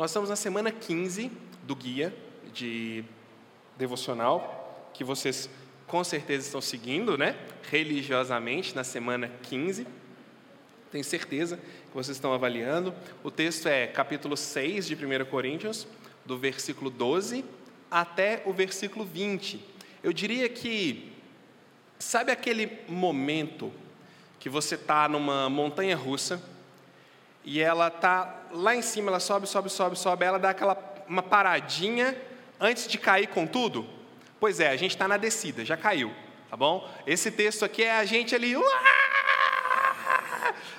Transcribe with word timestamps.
Nós 0.00 0.12
estamos 0.12 0.30
na 0.30 0.36
semana 0.36 0.72
15 0.72 1.30
do 1.64 1.76
guia 1.76 2.10
de 2.54 3.04
devocional, 3.76 4.88
que 4.94 5.04
vocês 5.04 5.46
com 5.86 6.02
certeza 6.02 6.46
estão 6.46 6.62
seguindo, 6.62 7.18
né? 7.18 7.36
Religiosamente, 7.70 8.74
na 8.74 8.82
semana 8.82 9.30
15. 9.42 9.86
Tenho 10.90 11.04
certeza 11.04 11.58
que 11.58 11.92
vocês 11.92 12.16
estão 12.16 12.32
avaliando. 12.32 12.94
O 13.22 13.30
texto 13.30 13.68
é 13.68 13.86
capítulo 13.88 14.38
6 14.38 14.86
de 14.86 14.94
1 14.94 15.26
Coríntios, 15.26 15.86
do 16.24 16.38
versículo 16.38 16.88
12 16.88 17.44
até 17.90 18.42
o 18.46 18.54
versículo 18.54 19.04
20. 19.04 19.62
Eu 20.02 20.14
diria 20.14 20.48
que, 20.48 21.12
sabe 21.98 22.32
aquele 22.32 22.78
momento 22.88 23.70
que 24.38 24.48
você 24.48 24.76
está 24.76 25.06
numa 25.06 25.50
montanha 25.50 25.94
russa 25.94 26.42
e 27.44 27.60
ela 27.60 27.88
está 27.88 28.42
lá 28.52 28.74
em 28.74 28.82
cima, 28.82 29.10
ela 29.10 29.20
sobe, 29.20 29.46
sobe, 29.46 29.70
sobe, 29.70 29.98
sobe, 29.98 30.24
ela 30.24 30.38
dá 30.38 30.50
aquela 30.50 30.90
uma 31.08 31.22
paradinha 31.22 32.16
antes 32.60 32.86
de 32.86 32.96
cair 32.96 33.26
com 33.26 33.46
tudo? 33.46 33.84
Pois 34.38 34.60
é, 34.60 34.68
a 34.68 34.76
gente 34.76 34.92
está 34.92 35.08
na 35.08 35.16
descida, 35.16 35.64
já 35.64 35.76
caiu, 35.76 36.14
tá 36.48 36.56
bom? 36.56 36.88
Esse 37.06 37.30
texto 37.30 37.64
aqui 37.64 37.82
é 37.82 37.96
a 37.96 38.04
gente 38.04 38.34
ali, 38.34 38.54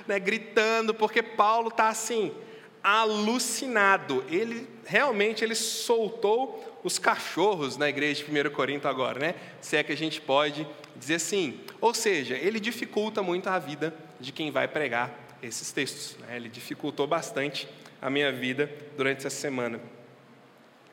né, 0.07 0.17
gritando, 0.17 0.93
porque 0.93 1.21
Paulo 1.21 1.67
está 1.67 1.89
assim, 1.89 2.33
alucinado. 2.81 4.23
Ele 4.29 4.67
realmente 4.85 5.43
ele 5.43 5.53
soltou 5.53 6.79
os 6.83 6.97
cachorros 6.97 7.77
na 7.77 7.89
igreja 7.89 8.23
de 8.23 8.31
1 8.31 8.49
Corinto 8.51 8.87
agora, 8.87 9.19
né? 9.19 9.35
Se 9.59 9.75
é 9.77 9.83
que 9.83 9.91
a 9.91 9.97
gente 9.97 10.21
pode 10.21 10.65
dizer 10.95 11.15
assim. 11.15 11.59
Ou 11.79 11.93
seja, 11.93 12.35
ele 12.35 12.59
dificulta 12.59 13.21
muito 13.21 13.47
a 13.49 13.59
vida 13.59 13.93
de 14.19 14.31
quem 14.31 14.49
vai 14.49 14.67
pregar 14.67 15.20
esses 15.41 15.71
textos. 15.71 16.17
Né? 16.19 16.35
Ele 16.35 16.49
dificultou 16.49 17.07
bastante 17.07 17.67
a 18.01 18.09
minha 18.09 18.31
vida 18.31 18.71
durante 18.97 19.25
essa 19.25 19.35
semana. 19.35 19.79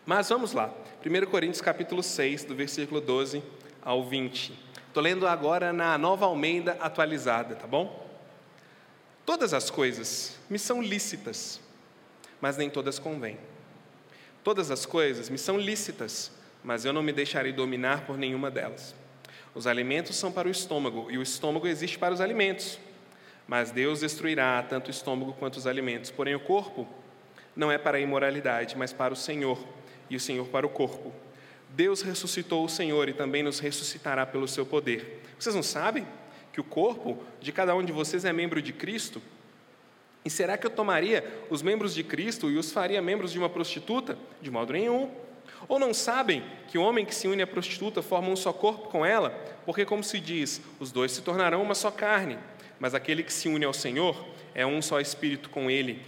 Mas 0.04 0.28
vamos 0.28 0.52
lá. 0.52 0.72
1 1.04 1.26
Coríntios 1.30 1.60
capítulo 1.60 2.02
6, 2.02 2.44
do 2.44 2.54
versículo 2.54 3.00
12 3.00 3.42
ao 3.82 4.04
20. 4.04 4.52
Estou 4.88 5.02
lendo 5.02 5.26
agora 5.26 5.72
na 5.72 5.96
Nova 5.98 6.26
Almeida 6.26 6.76
atualizada, 6.80 7.54
tá 7.54 7.66
bom? 7.66 8.06
Todas 9.24 9.52
as 9.52 9.68
coisas 9.70 10.38
me 10.48 10.58
são 10.58 10.80
lícitas, 10.80 11.60
mas 12.40 12.56
nem 12.56 12.70
todas 12.70 12.98
convêm. 12.98 13.38
Todas 14.42 14.70
as 14.70 14.86
coisas 14.86 15.28
me 15.28 15.36
são 15.36 15.58
lícitas, 15.58 16.32
mas 16.64 16.86
eu 16.86 16.92
não 16.92 17.02
me 17.02 17.12
deixarei 17.12 17.52
dominar 17.52 18.06
por 18.06 18.16
nenhuma 18.16 18.50
delas. 18.50 18.94
Os 19.54 19.66
alimentos 19.66 20.16
são 20.16 20.32
para 20.32 20.48
o 20.48 20.50
estômago, 20.50 21.10
e 21.10 21.18
o 21.18 21.22
estômago 21.22 21.66
existe 21.66 21.98
para 21.98 22.14
os 22.14 22.20
alimentos. 22.20 22.78
Mas 23.48 23.70
Deus 23.70 24.00
destruirá 24.00 24.62
tanto 24.62 24.88
o 24.88 24.90
estômago 24.90 25.32
quanto 25.32 25.56
os 25.56 25.66
alimentos. 25.66 26.10
Porém, 26.10 26.34
o 26.34 26.40
corpo 26.40 26.86
não 27.56 27.72
é 27.72 27.78
para 27.78 27.96
a 27.96 28.00
imoralidade, 28.00 28.76
mas 28.76 28.92
para 28.92 29.14
o 29.14 29.16
Senhor, 29.16 29.58
e 30.10 30.14
o 30.14 30.20
Senhor 30.20 30.46
para 30.48 30.66
o 30.66 30.68
corpo. 30.68 31.12
Deus 31.70 32.02
ressuscitou 32.02 32.64
o 32.64 32.68
Senhor 32.68 33.08
e 33.08 33.14
também 33.14 33.42
nos 33.42 33.58
ressuscitará 33.58 34.26
pelo 34.26 34.46
seu 34.46 34.66
poder. 34.66 35.22
Vocês 35.38 35.54
não 35.54 35.62
sabem 35.62 36.06
que 36.52 36.60
o 36.60 36.64
corpo 36.64 37.22
de 37.40 37.50
cada 37.50 37.74
um 37.74 37.82
de 37.82 37.92
vocês 37.92 38.24
é 38.26 38.32
membro 38.32 38.60
de 38.60 38.72
Cristo? 38.72 39.22
E 40.24 40.30
será 40.30 40.58
que 40.58 40.66
eu 40.66 40.70
tomaria 40.70 41.24
os 41.48 41.62
membros 41.62 41.94
de 41.94 42.04
Cristo 42.04 42.50
e 42.50 42.58
os 42.58 42.70
faria 42.70 43.00
membros 43.00 43.32
de 43.32 43.38
uma 43.38 43.48
prostituta? 43.48 44.18
De 44.42 44.50
modo 44.50 44.74
nenhum. 44.74 45.10
Ou 45.66 45.78
não 45.78 45.94
sabem 45.94 46.44
que 46.68 46.76
o 46.76 46.82
homem 46.82 47.04
que 47.04 47.14
se 47.14 47.26
une 47.26 47.42
à 47.42 47.46
prostituta 47.46 48.02
forma 48.02 48.28
um 48.28 48.36
só 48.36 48.52
corpo 48.52 48.88
com 48.88 49.04
ela? 49.04 49.30
Porque, 49.64 49.84
como 49.86 50.04
se 50.04 50.20
diz, 50.20 50.60
os 50.78 50.92
dois 50.92 51.12
se 51.12 51.22
tornarão 51.22 51.62
uma 51.62 51.74
só 51.74 51.90
carne. 51.90 52.38
Mas 52.78 52.94
aquele 52.94 53.22
que 53.22 53.32
se 53.32 53.48
une 53.48 53.64
ao 53.64 53.72
Senhor 53.72 54.26
é 54.54 54.66
um 54.66 54.80
só 54.80 55.00
espírito 55.00 55.50
com 55.50 55.70
ele. 55.70 56.02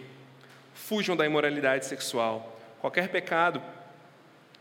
Fujam 0.74 1.16
da 1.16 1.26
imoralidade 1.26 1.86
sexual. 1.86 2.60
Qualquer 2.80 3.08
pecado 3.08 3.62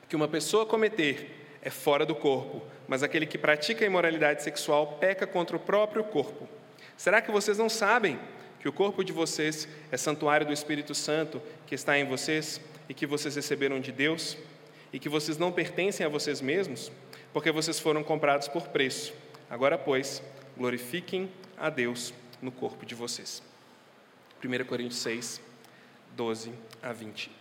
que 0.07 0.15
uma 0.15 0.27
pessoa 0.27 0.65
cometer 0.65 1.39
é 1.61 1.69
fora 1.69 2.05
do 2.05 2.15
corpo, 2.15 2.63
mas 2.87 3.03
aquele 3.03 3.25
que 3.25 3.37
pratica 3.37 3.83
a 3.83 3.87
imoralidade 3.87 4.43
sexual 4.43 4.97
peca 4.99 5.27
contra 5.27 5.55
o 5.55 5.59
próprio 5.59 6.03
corpo. 6.03 6.47
Será 6.97 7.21
que 7.21 7.31
vocês 7.31 7.57
não 7.57 7.69
sabem 7.69 8.19
que 8.59 8.67
o 8.67 8.73
corpo 8.73 9.03
de 9.03 9.13
vocês 9.13 9.67
é 9.91 9.97
santuário 9.97 10.45
do 10.45 10.53
Espírito 10.53 10.93
Santo 10.95 11.41
que 11.65 11.75
está 11.75 11.97
em 11.97 12.05
vocês 12.05 12.59
e 12.89 12.93
que 12.93 13.05
vocês 13.05 13.35
receberam 13.35 13.79
de 13.79 13.91
Deus 13.91 14.35
e 14.91 14.99
que 14.99 15.07
vocês 15.07 15.37
não 15.37 15.51
pertencem 15.51 16.05
a 16.05 16.09
vocês 16.09 16.41
mesmos, 16.41 16.91
porque 17.31 17.51
vocês 17.51 17.79
foram 17.79 18.03
comprados 18.03 18.47
por 18.47 18.67
preço. 18.67 19.13
Agora, 19.49 19.77
pois, 19.77 20.21
glorifiquem 20.57 21.29
a 21.59 21.69
Deus 21.69 22.13
no 22.41 22.51
corpo 22.51 22.85
de 22.85 22.95
vocês. 22.95 23.43
1 24.43 24.65
Coríntios 24.65 24.99
6, 25.01 25.41
12 26.15 26.53
a 26.81 26.93
20. 26.93 27.31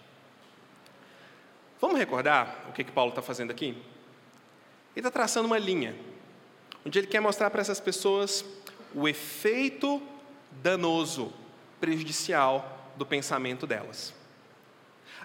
Vamos 1.81 1.99
recordar 1.99 2.67
o 2.69 2.73
que, 2.73 2.83
que 2.83 2.91
Paulo 2.91 3.11
está 3.11 3.23
fazendo 3.23 3.53
aqui? 3.53 3.67
Ele 3.67 3.81
está 4.97 5.11
traçando 5.11 5.47
uma 5.47 5.59
linha, 5.59 5.95
onde 6.85 6.99
ele 6.99 7.07
quer 7.07 7.21
mostrar 7.21 7.51
para 7.51 7.61
essas 7.61 7.79
pessoas 7.79 8.45
o 8.95 9.09
efeito 9.09 10.03
danoso, 10.63 11.33
prejudicial 11.81 12.93
do 12.97 13.07
pensamento 13.07 13.67
delas. 13.67 14.13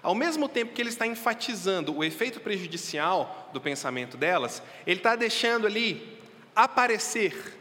Ao 0.00 0.14
mesmo 0.14 0.48
tempo 0.48 0.74
que 0.74 0.82
ele 0.82 0.90
está 0.90 1.06
enfatizando 1.06 1.96
o 1.96 2.04
efeito 2.04 2.38
prejudicial 2.38 3.50
do 3.52 3.60
pensamento 3.60 4.16
delas, 4.16 4.62
ele 4.86 5.00
está 5.00 5.16
deixando 5.16 5.66
ali 5.66 6.20
aparecer, 6.54 7.58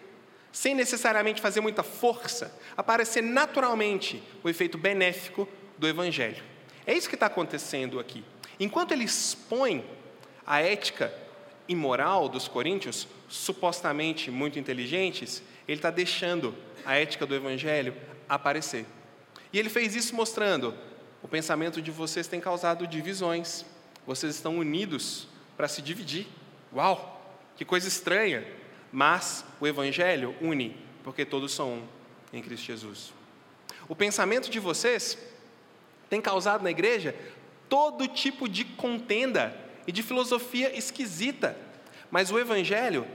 sem 0.53 0.75
necessariamente 0.75 1.41
fazer 1.41 1.59
muita 1.61 1.81
força, 1.81 2.55
aparecer 2.77 3.23
naturalmente 3.23 4.21
o 4.43 4.47
efeito 4.47 4.77
benéfico 4.77 5.49
do 5.79 5.87
Evangelho. 5.87 6.43
É 6.85 6.93
isso 6.93 7.09
que 7.09 7.15
está 7.15 7.25
acontecendo 7.25 7.99
aqui. 7.99 8.23
Enquanto 8.59 8.91
ele 8.91 9.03
expõe 9.03 9.83
a 10.45 10.61
ética 10.61 11.11
imoral 11.67 12.29
dos 12.29 12.47
coríntios, 12.47 13.07
supostamente 13.27 14.29
muito 14.29 14.59
inteligentes, 14.59 15.41
ele 15.67 15.79
está 15.79 15.89
deixando 15.89 16.55
a 16.85 16.95
ética 16.95 17.25
do 17.25 17.33
Evangelho 17.33 17.95
aparecer. 18.29 18.85
E 19.51 19.57
ele 19.57 19.69
fez 19.69 19.95
isso 19.95 20.15
mostrando: 20.15 20.75
o 21.23 21.27
pensamento 21.27 21.81
de 21.81 21.89
vocês 21.89 22.27
tem 22.27 22.39
causado 22.39 22.85
divisões, 22.85 23.65
vocês 24.05 24.35
estão 24.35 24.59
unidos 24.59 25.27
para 25.57 25.67
se 25.67 25.81
dividir. 25.81 26.27
Uau, 26.71 27.39
que 27.55 27.65
coisa 27.65 27.87
estranha! 27.87 28.45
Mas 28.93 29.43
o 29.59 29.67
Evangelho 29.67 30.33
une, 30.39 30.77
porque 31.03 31.25
todos 31.25 31.51
são 31.51 31.73
um 31.73 31.87
em 32.31 32.41
Cristo 32.41 32.65
Jesus. 32.65 33.11
O 33.89 33.95
pensamento 33.95 34.49
de 34.49 34.59
vocês 34.59 35.17
tem 36.09 36.21
causado 36.21 36.63
na 36.63 36.71
igreja 36.71 37.13
todo 37.67 38.07
tipo 38.07 38.47
de 38.47 38.63
contenda 38.63 39.59
e 39.85 39.91
de 39.91 40.01
filosofia 40.01 40.73
esquisita, 40.77 41.57
mas 42.09 42.31
o 42.31 42.39
Evangelho 42.39 43.05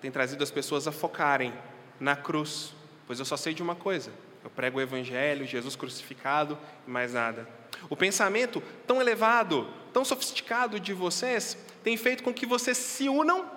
tem 0.00 0.10
trazido 0.10 0.44
as 0.44 0.50
pessoas 0.50 0.86
a 0.86 0.92
focarem 0.92 1.54
na 1.98 2.14
cruz, 2.14 2.74
Pois 3.08 3.18
eu 3.18 3.24
só 3.24 3.38
sei 3.38 3.54
de 3.54 3.62
uma 3.62 3.74
coisa: 3.74 4.12
eu 4.44 4.50
prego 4.50 4.78
o 4.78 4.82
Evangelho, 4.82 5.46
Jesus 5.46 5.74
crucificado 5.74 6.58
e 6.86 6.90
mais 6.90 7.14
nada. 7.14 7.48
O 7.88 7.96
pensamento 7.96 8.62
tão 8.86 9.00
elevado, 9.00 9.66
tão 9.94 10.04
sofisticado 10.04 10.78
de 10.78 10.92
vocês 10.92 11.56
tem 11.82 11.96
feito 11.96 12.22
com 12.22 12.34
que 12.34 12.44
vocês 12.44 12.76
se 12.76 13.08
unam 13.08 13.50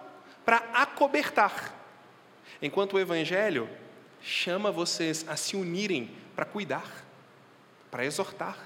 para 0.45 0.57
acobertar, 0.73 1.75
enquanto 2.61 2.93
o 2.93 2.99
Evangelho 2.99 3.69
chama 4.21 4.71
vocês 4.71 5.25
a 5.27 5.35
se 5.35 5.55
unirem 5.55 6.11
para 6.35 6.45
cuidar, 6.45 7.05
para 7.89 8.05
exortar 8.05 8.57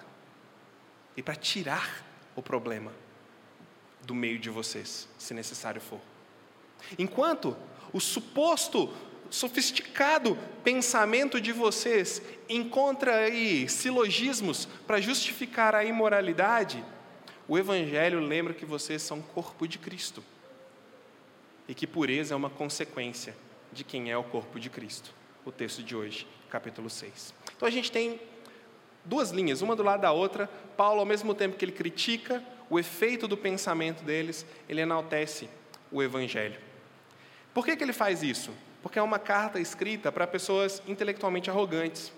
e 1.15 1.21
para 1.21 1.35
tirar 1.35 2.03
o 2.35 2.41
problema 2.41 2.91
do 4.01 4.13
meio 4.13 4.37
de 4.37 4.49
vocês, 4.49 5.07
se 5.17 5.33
necessário 5.33 5.81
for. 5.81 5.99
Enquanto 6.97 7.55
o 7.91 7.99
suposto 7.99 8.93
sofisticado 9.29 10.37
pensamento 10.63 11.41
de 11.41 11.51
vocês 11.51 12.21
encontra 12.47 13.15
aí 13.15 13.67
silogismos 13.67 14.67
para 14.85 15.01
justificar 15.01 15.73
a 15.73 15.83
imoralidade, 15.83 16.83
o 17.47 17.57
Evangelho 17.57 18.19
lembra 18.19 18.53
que 18.53 18.65
vocês 18.65 19.01
são 19.01 19.21
corpo 19.21 19.67
de 19.67 19.77
Cristo 19.77 20.23
e 21.67 21.73
que 21.73 21.87
pureza 21.87 22.33
é 22.33 22.37
uma 22.37 22.49
consequência 22.49 23.35
de 23.71 23.83
quem 23.83 24.11
é 24.11 24.17
o 24.17 24.23
corpo 24.23 24.59
de 24.59 24.69
Cristo. 24.69 25.13
O 25.45 25.51
texto 25.51 25.83
de 25.83 25.95
hoje, 25.95 26.27
capítulo 26.49 26.89
6. 26.89 27.33
Então 27.55 27.67
a 27.67 27.71
gente 27.71 27.91
tem 27.91 28.19
duas 29.03 29.31
linhas, 29.31 29.61
uma 29.61 29.75
do 29.75 29.83
lado 29.83 30.01
da 30.01 30.11
outra. 30.11 30.49
Paulo, 30.75 30.99
ao 30.99 31.05
mesmo 31.05 31.33
tempo 31.33 31.57
que 31.57 31.65
ele 31.65 31.71
critica 31.71 32.43
o 32.69 32.79
efeito 32.79 33.27
do 33.27 33.37
pensamento 33.37 34.03
deles, 34.03 34.45
ele 34.67 34.81
enaltece 34.81 35.49
o 35.91 36.01
Evangelho. 36.01 36.59
Por 37.53 37.65
que, 37.65 37.75
que 37.75 37.83
ele 37.83 37.93
faz 37.93 38.23
isso? 38.23 38.51
porque 38.85 38.99
é 38.99 39.01
uma 39.01 39.17
carta 39.17 39.59
escrita 39.59 40.11
para 40.11 40.27
pessoas 40.27 40.79
intelectualmente 40.87 41.49
arrogantes, 41.49 42.13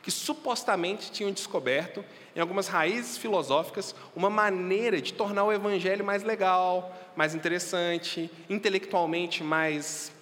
que 0.00 0.08
supostamente 0.08 1.10
tinham 1.10 1.32
descoberto, 1.32 2.04
em 2.36 2.38
algumas 2.38 2.68
raízes 2.68 3.18
filosóficas, 3.18 3.92
uma 4.14 4.30
maneira 4.30 5.02
de 5.02 5.12
tornar 5.12 5.42
o 5.42 5.52
evangelho 5.52 6.04
mais 6.04 6.22
legal, 6.22 6.96
mais 7.18 7.34
interessante, 7.34 8.30
intelectualmente 8.48 9.42
mais 9.42 10.12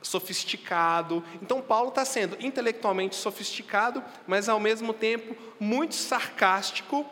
sofisticado. 0.00 1.22
Então, 1.42 1.60
Paulo 1.60 1.90
está 1.90 2.02
sendo 2.02 2.34
intelectualmente 2.40 3.14
sofisticado, 3.14 4.02
mas 4.26 4.48
ao 4.48 4.58
mesmo 4.58 4.94
tempo 4.94 5.36
muito 5.60 5.94
sarcástico 5.94 7.04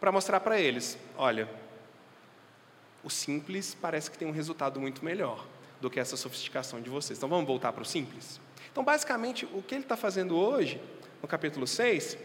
para 0.00 0.10
mostrar 0.10 0.40
para 0.40 0.58
eles: 0.58 0.98
olha, 1.16 1.48
o 3.04 3.08
simples 3.08 3.76
parece 3.80 4.10
que 4.10 4.18
tem 4.18 4.26
um 4.26 4.32
resultado 4.32 4.80
muito 4.80 5.04
melhor 5.04 5.46
do 5.80 5.88
que 5.88 6.00
essa 6.00 6.16
sofisticação 6.16 6.80
de 6.80 6.90
vocês. 6.90 7.20
Então 7.20 7.28
vamos 7.28 7.46
voltar 7.46 7.72
para 7.72 7.82
o 7.82 7.86
simples? 7.86 8.40
Então, 8.72 8.82
basicamente, 8.82 9.46
o 9.54 9.62
que 9.62 9.76
ele 9.76 9.84
está 9.84 9.96
fazendo 9.96 10.36
hoje, 10.36 10.80
no 11.22 11.28
capítulo 11.28 11.68
6, 11.68 12.18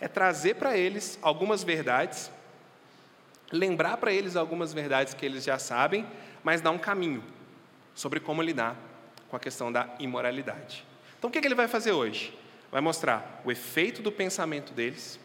é 0.00 0.06
trazer 0.06 0.54
para 0.54 0.76
eles 0.76 1.18
algumas 1.20 1.64
verdades, 1.64 2.30
lembrar 3.50 3.96
para 3.96 4.12
eles 4.12 4.36
algumas 4.36 4.72
verdades 4.72 5.14
que 5.14 5.24
eles 5.24 5.44
já 5.44 5.58
sabem, 5.58 6.06
mas 6.42 6.60
dar 6.60 6.70
um 6.70 6.78
caminho 6.78 7.22
sobre 7.94 8.20
como 8.20 8.42
lidar 8.42 8.76
com 9.28 9.36
a 9.36 9.40
questão 9.40 9.70
da 9.72 9.88
imoralidade. 9.98 10.84
Então, 11.18 11.28
o 11.28 11.32
que 11.32 11.38
ele 11.38 11.54
vai 11.54 11.68
fazer 11.68 11.92
hoje? 11.92 12.36
Vai 12.70 12.80
mostrar 12.80 13.40
o 13.44 13.50
efeito 13.50 14.02
do 14.02 14.12
pensamento 14.12 14.72
deles, 14.72 15.18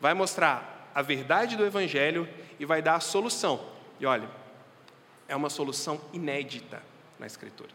vai 0.00 0.14
mostrar 0.14 0.90
a 0.94 1.02
verdade 1.02 1.56
do 1.56 1.64
Evangelho 1.64 2.28
e 2.58 2.64
vai 2.64 2.80
dar 2.80 2.94
a 2.94 3.00
solução. 3.00 3.60
E 3.98 4.06
olha, 4.06 4.28
é 5.28 5.34
uma 5.34 5.50
solução 5.50 6.00
inédita 6.12 6.82
na 7.18 7.26
Escritura. 7.26 7.70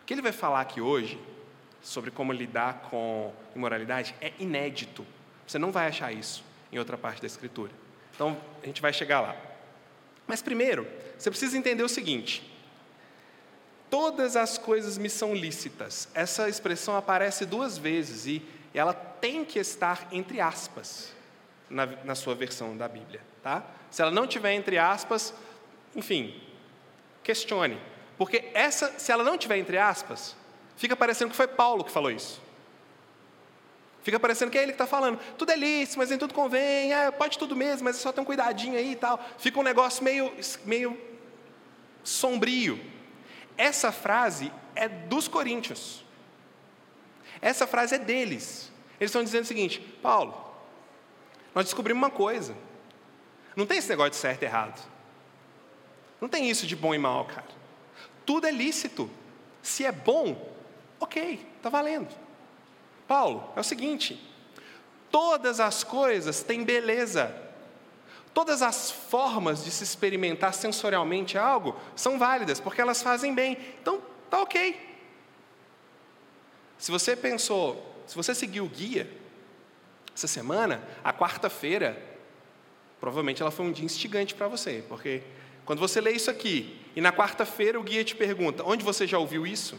O 0.00 0.04
que 0.04 0.14
ele 0.14 0.22
vai 0.22 0.32
falar 0.32 0.60
aqui 0.60 0.80
hoje, 0.80 1.20
sobre 1.82 2.10
como 2.10 2.32
lidar 2.32 2.82
com 2.90 3.32
imoralidade, 3.54 4.14
é 4.20 4.32
inédito. 4.38 5.04
Você 5.46 5.58
não 5.58 5.72
vai 5.72 5.88
achar 5.88 6.12
isso 6.12 6.44
em 6.72 6.78
outra 6.78 6.96
parte 6.96 7.20
da 7.20 7.26
Escritura. 7.26 7.72
Então, 8.14 8.36
a 8.62 8.66
gente 8.66 8.80
vai 8.80 8.92
chegar 8.92 9.20
lá. 9.20 9.36
Mas 10.26 10.40
primeiro, 10.40 10.86
você 11.18 11.30
precisa 11.30 11.56
entender 11.56 11.82
o 11.82 11.88
seguinte: 11.88 12.50
todas 13.90 14.36
as 14.36 14.58
coisas 14.58 14.96
me 14.98 15.10
são 15.10 15.34
lícitas. 15.34 16.08
Essa 16.14 16.48
expressão 16.48 16.96
aparece 16.96 17.44
duas 17.44 17.76
vezes 17.76 18.26
e 18.26 18.42
ela 18.72 18.92
tem 18.92 19.44
que 19.44 19.58
estar 19.58 20.08
entre 20.10 20.40
aspas 20.40 21.12
na, 21.68 21.86
na 21.86 22.14
sua 22.14 22.34
versão 22.34 22.76
da 22.76 22.88
Bíblia. 22.88 23.20
Tá? 23.42 23.64
Se 23.90 24.02
ela 24.02 24.10
não 24.10 24.26
tiver 24.26 24.52
entre 24.52 24.78
aspas, 24.78 25.34
enfim, 25.94 26.40
questione. 27.22 27.80
Porque 28.16 28.50
essa, 28.54 28.98
se 28.98 29.12
ela 29.12 29.24
não 29.24 29.36
tiver 29.36 29.58
entre 29.58 29.76
aspas, 29.78 30.36
fica 30.76 30.96
parecendo 30.96 31.30
que 31.30 31.36
foi 31.36 31.48
Paulo 31.48 31.84
que 31.84 31.90
falou 31.90 32.10
isso. 32.10 32.40
Fica 34.04 34.20
parecendo 34.20 34.50
que 34.50 34.58
é 34.58 34.62
ele 34.62 34.72
que 34.72 34.74
está 34.74 34.86
falando. 34.86 35.18
Tudo 35.38 35.50
é 35.50 35.56
lícito, 35.56 35.96
mas 35.96 36.12
em 36.12 36.18
tudo 36.18 36.34
convém. 36.34 36.92
É, 36.92 37.10
pode 37.10 37.38
tudo 37.38 37.56
mesmo, 37.56 37.84
mas 37.84 37.96
é 37.96 37.98
só 37.98 38.12
tem 38.12 38.20
um 38.20 38.24
cuidadinho 38.26 38.76
aí 38.76 38.92
e 38.92 38.96
tal. 38.96 39.18
Fica 39.38 39.58
um 39.58 39.62
negócio 39.62 40.04
meio, 40.04 40.30
meio 40.66 41.00
sombrio. 42.04 42.78
Essa 43.56 43.90
frase 43.90 44.52
é 44.76 44.86
dos 44.86 45.26
coríntios. 45.26 46.04
Essa 47.40 47.66
frase 47.66 47.94
é 47.94 47.98
deles. 47.98 48.70
Eles 49.00 49.08
estão 49.10 49.24
dizendo 49.24 49.44
o 49.44 49.46
seguinte: 49.46 49.80
Paulo, 50.02 50.54
nós 51.54 51.64
descobrimos 51.64 52.02
uma 52.02 52.10
coisa. 52.10 52.54
Não 53.56 53.64
tem 53.64 53.78
esse 53.78 53.88
negócio 53.88 54.10
de 54.10 54.16
certo 54.16 54.42
e 54.42 54.44
errado. 54.44 54.86
Não 56.20 56.28
tem 56.28 56.50
isso 56.50 56.66
de 56.66 56.76
bom 56.76 56.94
e 56.94 56.98
mal, 56.98 57.24
cara. 57.24 57.48
Tudo 58.26 58.46
é 58.46 58.50
lícito. 58.50 59.10
Se 59.62 59.82
é 59.82 59.92
bom, 59.92 60.54
ok, 61.00 61.40
está 61.56 61.70
valendo. 61.70 62.23
Paulo, 63.14 63.48
é 63.54 63.60
o 63.60 63.62
seguinte: 63.62 64.20
todas 65.08 65.60
as 65.60 65.84
coisas 65.84 66.42
têm 66.42 66.64
beleza. 66.64 67.32
Todas 68.32 68.60
as 68.60 68.90
formas 68.90 69.64
de 69.64 69.70
se 69.70 69.84
experimentar 69.84 70.52
sensorialmente 70.52 71.38
algo 71.38 71.78
são 71.94 72.18
válidas, 72.18 72.58
porque 72.58 72.80
elas 72.80 73.00
fazem 73.00 73.32
bem. 73.32 73.56
Então, 73.80 74.02
tá 74.28 74.42
ok. 74.42 74.76
Se 76.76 76.90
você 76.90 77.14
pensou, 77.14 78.02
se 78.04 78.16
você 78.16 78.34
seguiu 78.34 78.64
o 78.64 78.68
guia 78.68 79.08
essa 80.12 80.26
semana, 80.26 80.82
a 81.04 81.12
quarta-feira, 81.12 81.96
provavelmente 82.98 83.40
ela 83.40 83.52
foi 83.52 83.64
um 83.64 83.70
dia 83.70 83.84
instigante 83.84 84.34
para 84.34 84.48
você, 84.48 84.84
porque 84.88 85.22
quando 85.64 85.78
você 85.78 86.00
lê 86.00 86.10
isso 86.10 86.32
aqui 86.32 86.80
e 86.96 87.00
na 87.00 87.12
quarta-feira 87.12 87.78
o 87.78 87.84
guia 87.84 88.02
te 88.02 88.16
pergunta: 88.16 88.64
onde 88.64 88.82
você 88.82 89.06
já 89.06 89.18
ouviu 89.18 89.46
isso? 89.46 89.78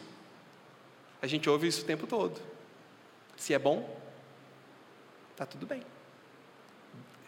A 1.22 1.28
gente 1.28 1.50
ouve 1.50 1.68
isso 1.68 1.82
o 1.82 1.86
tempo 1.86 2.08
todo. 2.08 2.55
Se 3.36 3.54
é 3.54 3.60
bom, 3.60 4.00
tá 5.36 5.46
tudo 5.46 5.66
bem. 5.66 5.84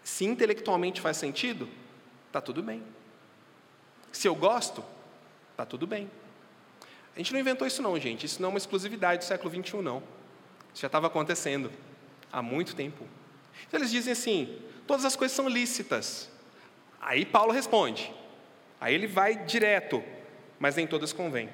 Se 0.03 0.25
intelectualmente 0.25 1.01
faz 1.01 1.17
sentido, 1.17 1.69
tá 2.31 2.39
tudo 2.39 2.63
bem. 2.63 2.83
Se 4.11 4.27
eu 4.27 4.35
gosto, 4.35 4.83
tá 5.55 5.65
tudo 5.65 5.85
bem. 5.85 6.09
A 7.15 7.17
gente 7.17 7.33
não 7.33 7.39
inventou 7.39 7.67
isso 7.67 7.81
não, 7.81 7.99
gente. 7.99 8.25
Isso 8.25 8.41
não 8.41 8.49
é 8.49 8.51
uma 8.51 8.57
exclusividade 8.57 9.19
do 9.19 9.27
século 9.27 9.51
XXI, 9.51 9.77
não. 9.81 10.03
Isso 10.71 10.81
já 10.81 10.87
estava 10.87 11.07
acontecendo 11.07 11.71
há 12.31 12.41
muito 12.41 12.75
tempo. 12.75 13.05
Então 13.67 13.79
eles 13.79 13.91
dizem 13.91 14.13
assim: 14.13 14.61
todas 14.85 15.03
as 15.03 15.15
coisas 15.15 15.35
são 15.35 15.49
lícitas. 15.49 16.29
Aí 17.01 17.25
Paulo 17.25 17.51
responde. 17.51 18.13
Aí 18.79 18.93
ele 18.93 19.07
vai 19.07 19.35
direto, 19.45 20.03
mas 20.59 20.75
nem 20.75 20.85
todas 20.85 21.11
convêm. 21.11 21.49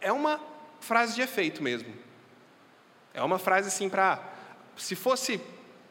É 0.00 0.12
uma 0.12 0.40
frase 0.80 1.14
de 1.14 1.22
efeito 1.22 1.62
mesmo. 1.62 1.92
É 3.12 3.22
uma 3.22 3.38
frase 3.38 3.68
assim 3.68 3.88
para. 3.88 4.22
Se 4.76 4.94
fosse 4.94 5.40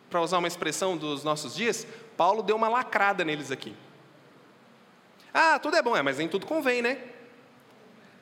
para 0.10 0.22
usar 0.22 0.40
uma 0.40 0.48
expressão 0.48 0.98
dos 0.98 1.24
nossos 1.24 1.56
dias, 1.56 1.86
Paulo 2.18 2.42
deu 2.42 2.56
uma 2.56 2.68
lacrada 2.68 3.24
neles 3.24 3.52
aqui. 3.52 3.76
Ah, 5.34 5.60
tudo 5.60 5.78
é 5.78 5.82
bom, 5.82 5.96
é, 5.96 6.02
mas 6.02 6.18
nem 6.18 6.28
tudo 6.28 6.46
convém, 6.46 6.82
né? 6.82 6.98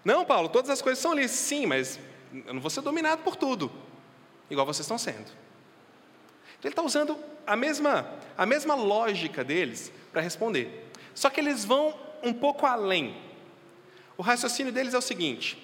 Não, 0.03 0.25
Paulo, 0.25 0.49
todas 0.49 0.69
as 0.69 0.81
coisas 0.81 1.01
são 1.01 1.13
lícitas. 1.13 1.45
Sim, 1.45 1.65
mas 1.65 1.99
eu 2.33 2.53
não 2.53 2.61
vou 2.61 2.69
ser 2.69 2.81
dominado 2.81 3.23
por 3.23 3.35
tudo, 3.35 3.71
igual 4.49 4.65
vocês 4.65 4.85
estão 4.85 4.97
sendo. 4.97 5.31
Então 6.59 6.65
ele 6.65 6.73
está 6.73 6.81
usando 6.81 7.17
a 7.45 7.55
mesma, 7.55 8.09
a 8.37 8.45
mesma 8.45 8.75
lógica 8.75 9.43
deles 9.43 9.91
para 10.11 10.21
responder. 10.21 10.91
Só 11.13 11.29
que 11.29 11.39
eles 11.39 11.63
vão 11.63 11.97
um 12.23 12.33
pouco 12.33 12.65
além. 12.65 13.15
O 14.17 14.21
raciocínio 14.21 14.71
deles 14.71 14.93
é 14.93 14.97
o 14.97 15.01
seguinte: 15.01 15.57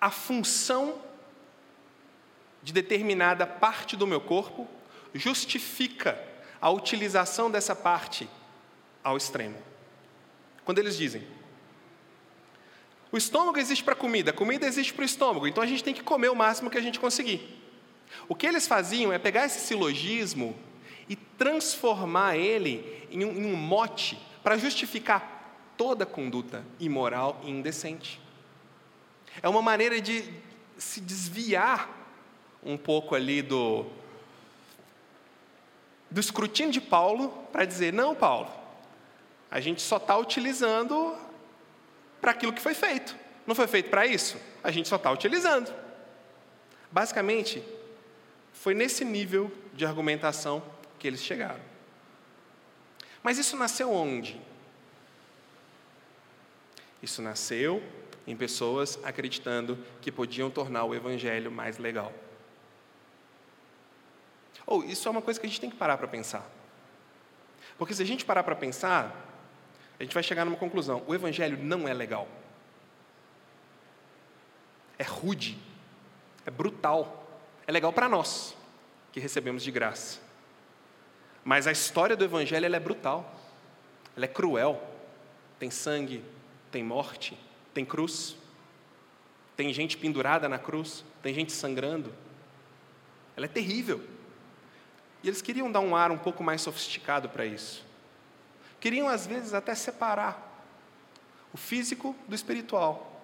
a 0.00 0.10
função 0.10 1.00
de 2.62 2.72
determinada 2.72 3.46
parte 3.46 3.96
do 3.96 4.06
meu 4.06 4.20
corpo 4.20 4.68
justifica 5.14 6.22
a 6.60 6.70
utilização 6.70 7.50
dessa 7.50 7.74
parte 7.74 8.28
ao 9.02 9.16
extremo. 9.16 9.56
Quando 10.64 10.78
eles 10.78 10.96
dizem, 10.96 11.26
o 13.10 13.16
estômago 13.16 13.58
existe 13.58 13.82
para 13.82 13.94
comida, 13.94 14.30
a 14.30 14.34
comida 14.34 14.66
existe 14.66 14.92
para 14.92 15.02
o 15.02 15.06
estômago, 15.06 15.46
então 15.46 15.62
a 15.62 15.66
gente 15.66 15.82
tem 15.82 15.94
que 15.94 16.02
comer 16.02 16.28
o 16.28 16.36
máximo 16.36 16.70
que 16.70 16.76
a 16.76 16.82
gente 16.82 17.00
conseguir. 17.00 17.58
O 18.28 18.34
que 18.34 18.46
eles 18.46 18.66
faziam 18.66 19.12
é 19.12 19.18
pegar 19.18 19.46
esse 19.46 19.60
silogismo 19.60 20.56
e 21.08 21.16
transformar 21.16 22.36
ele 22.36 23.06
em 23.10 23.24
um, 23.24 23.32
em 23.32 23.46
um 23.46 23.56
mote 23.56 24.18
para 24.42 24.58
justificar 24.58 25.72
toda 25.76 26.04
conduta 26.04 26.64
imoral 26.78 27.40
e 27.44 27.50
indecente. 27.50 28.20
É 29.42 29.48
uma 29.48 29.62
maneira 29.62 30.00
de 30.00 30.24
se 30.76 31.00
desviar 31.00 31.88
um 32.62 32.76
pouco 32.76 33.14
ali 33.14 33.42
do, 33.42 33.86
do 36.10 36.20
escrutínio 36.20 36.72
de 36.72 36.80
Paulo 36.80 37.30
para 37.52 37.64
dizer: 37.64 37.92
não, 37.92 38.14
Paulo, 38.14 38.50
a 39.50 39.60
gente 39.60 39.82
só 39.82 39.96
está 39.96 40.16
utilizando 40.16 41.16
para 42.20 42.32
aquilo 42.32 42.52
que 42.52 42.60
foi 42.60 42.74
feito. 42.74 43.16
Não 43.46 43.54
foi 43.54 43.66
feito 43.66 43.88
para 43.88 44.06
isso? 44.06 44.38
A 44.62 44.70
gente 44.70 44.88
só 44.88 44.96
está 44.96 45.10
utilizando. 45.10 45.72
Basicamente, 46.90 47.62
foi 48.52 48.74
nesse 48.74 49.04
nível 49.04 49.50
de 49.72 49.86
argumentação 49.86 50.62
que 50.98 51.06
eles 51.06 51.22
chegaram. 51.22 51.60
Mas 53.22 53.38
isso 53.38 53.56
nasceu 53.56 53.92
onde? 53.92 54.40
Isso 57.02 57.22
nasceu 57.22 57.82
em 58.28 58.36
pessoas 58.36 58.98
acreditando 59.02 59.78
que 60.02 60.12
podiam 60.12 60.50
tornar 60.50 60.84
o 60.84 60.94
evangelho 60.94 61.50
mais 61.50 61.78
legal. 61.78 62.12
Ou 64.66 64.80
oh, 64.80 64.84
isso 64.84 65.08
é 65.08 65.10
uma 65.10 65.22
coisa 65.22 65.40
que 65.40 65.46
a 65.46 65.48
gente 65.48 65.60
tem 65.60 65.70
que 65.70 65.76
parar 65.76 65.96
para 65.96 66.06
pensar. 66.06 66.46
Porque 67.78 67.94
se 67.94 68.02
a 68.02 68.06
gente 68.06 68.26
parar 68.26 68.44
para 68.44 68.54
pensar, 68.54 69.16
a 69.98 70.02
gente 70.02 70.12
vai 70.12 70.22
chegar 70.22 70.44
numa 70.44 70.58
conclusão: 70.58 71.02
o 71.06 71.14
evangelho 71.14 71.56
não 71.56 71.88
é 71.88 71.94
legal. 71.94 72.28
É 74.98 75.04
rude, 75.04 75.56
é 76.44 76.50
brutal, 76.50 77.26
é 77.66 77.72
legal 77.72 77.94
para 77.94 78.10
nós 78.10 78.54
que 79.10 79.20
recebemos 79.20 79.62
de 79.62 79.70
graça. 79.70 80.20
Mas 81.42 81.66
a 81.66 81.72
história 81.72 82.14
do 82.14 82.24
Evangelho 82.24 82.66
é 82.66 82.80
brutal, 82.80 83.34
ela 84.14 84.26
é 84.26 84.28
cruel. 84.28 84.82
Tem 85.58 85.70
sangue, 85.70 86.22
tem 86.70 86.84
morte, 86.84 87.38
tem 87.78 87.84
cruz, 87.84 88.34
tem 89.56 89.72
gente 89.72 89.96
pendurada 89.96 90.48
na 90.48 90.58
cruz, 90.58 91.04
tem 91.22 91.32
gente 91.32 91.52
sangrando. 91.52 92.12
Ela 93.36 93.46
é 93.46 93.48
terrível. 93.48 94.02
E 95.22 95.28
eles 95.28 95.40
queriam 95.40 95.70
dar 95.70 95.78
um 95.78 95.94
ar 95.94 96.10
um 96.10 96.18
pouco 96.18 96.42
mais 96.42 96.60
sofisticado 96.60 97.28
para 97.28 97.46
isso. 97.46 97.86
Queriam, 98.80 99.06
às 99.06 99.28
vezes, 99.28 99.54
até 99.54 99.76
separar 99.76 100.44
o 101.52 101.56
físico 101.56 102.16
do 102.26 102.34
espiritual. 102.34 103.22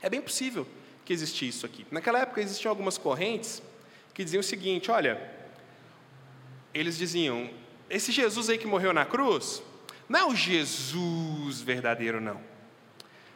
É 0.00 0.10
bem 0.10 0.20
possível 0.20 0.66
que 1.04 1.12
existisse 1.12 1.46
isso 1.46 1.64
aqui. 1.64 1.86
Naquela 1.88 2.18
época 2.18 2.40
existiam 2.40 2.70
algumas 2.70 2.98
correntes 2.98 3.62
que 4.12 4.24
diziam 4.24 4.40
o 4.40 4.44
seguinte: 4.44 4.90
olha, 4.90 5.22
eles 6.74 6.98
diziam, 6.98 7.48
esse 7.88 8.10
Jesus 8.10 8.50
aí 8.50 8.58
que 8.58 8.66
morreu 8.66 8.92
na 8.92 9.04
cruz, 9.04 9.62
não 10.08 10.18
é 10.18 10.24
o 10.24 10.34
Jesus 10.34 11.60
verdadeiro, 11.60 12.20
não. 12.20 12.51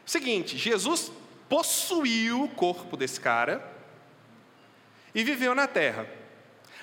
Seguinte, 0.07 0.57
Jesus 0.57 1.11
possuiu 1.49 2.45
o 2.45 2.49
corpo 2.49 2.97
desse 2.97 3.21
cara 3.21 3.75
e 5.13 5.25
viveu 5.25 5.53
na 5.53 5.67
terra. 5.67 6.07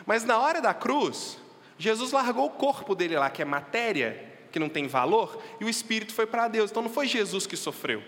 Mas 0.05 0.25
na 0.25 0.37
hora 0.37 0.61
da 0.61 0.73
cruz, 0.73 1.37
Jesus 1.77 2.11
largou 2.11 2.47
o 2.47 2.51
corpo 2.51 2.93
dele 2.93 3.17
lá, 3.17 3.29
que 3.29 3.41
é 3.41 3.45
matéria, 3.45 4.31
que 4.51 4.59
não 4.59 4.67
tem 4.69 4.87
valor, 4.87 5.41
e 5.59 5.65
o 5.65 5.69
espírito 5.69 6.13
foi 6.13 6.27
para 6.27 6.49
Deus. 6.49 6.69
Então 6.69 6.83
não 6.83 6.89
foi 6.89 7.07
Jesus 7.07 7.47
que 7.47 7.55
sofreu. 7.55 8.03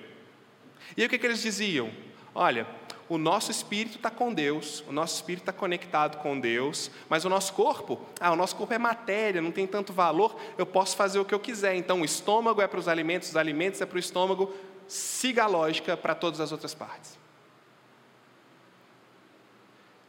E 0.97 1.01
aí 1.01 1.07
o 1.07 1.09
que, 1.09 1.17
que 1.17 1.25
eles 1.25 1.41
diziam? 1.41 1.89
Olha, 2.33 2.67
o 3.07 3.17
nosso 3.17 3.51
espírito 3.51 3.97
está 3.97 4.09
com 4.09 4.33
Deus, 4.33 4.83
o 4.87 4.91
nosso 4.91 5.15
espírito 5.15 5.43
está 5.43 5.53
conectado 5.53 6.17
com 6.17 6.39
Deus, 6.39 6.89
mas 7.07 7.23
o 7.23 7.29
nosso 7.29 7.53
corpo, 7.53 7.99
ah, 8.19 8.31
o 8.31 8.35
nosso 8.35 8.55
corpo 8.55 8.73
é 8.73 8.79
matéria, 8.79 9.41
não 9.41 9.51
tem 9.51 9.67
tanto 9.67 9.93
valor, 9.93 10.35
eu 10.57 10.65
posso 10.65 10.95
fazer 10.95 11.19
o 11.19 11.25
que 11.25 11.33
eu 11.33 11.39
quiser. 11.39 11.75
Então 11.75 12.01
o 12.01 12.05
estômago 12.05 12.61
é 12.61 12.67
para 12.67 12.79
os 12.79 12.87
alimentos, 12.87 13.29
os 13.29 13.35
alimentos 13.35 13.79
é 13.79 13.85
para 13.85 13.97
o 13.97 13.99
estômago, 13.99 14.51
siga 14.87 15.43
a 15.43 15.47
lógica 15.47 15.95
para 15.97 16.15
todas 16.15 16.39
as 16.39 16.51
outras 16.51 16.73
partes. 16.73 17.17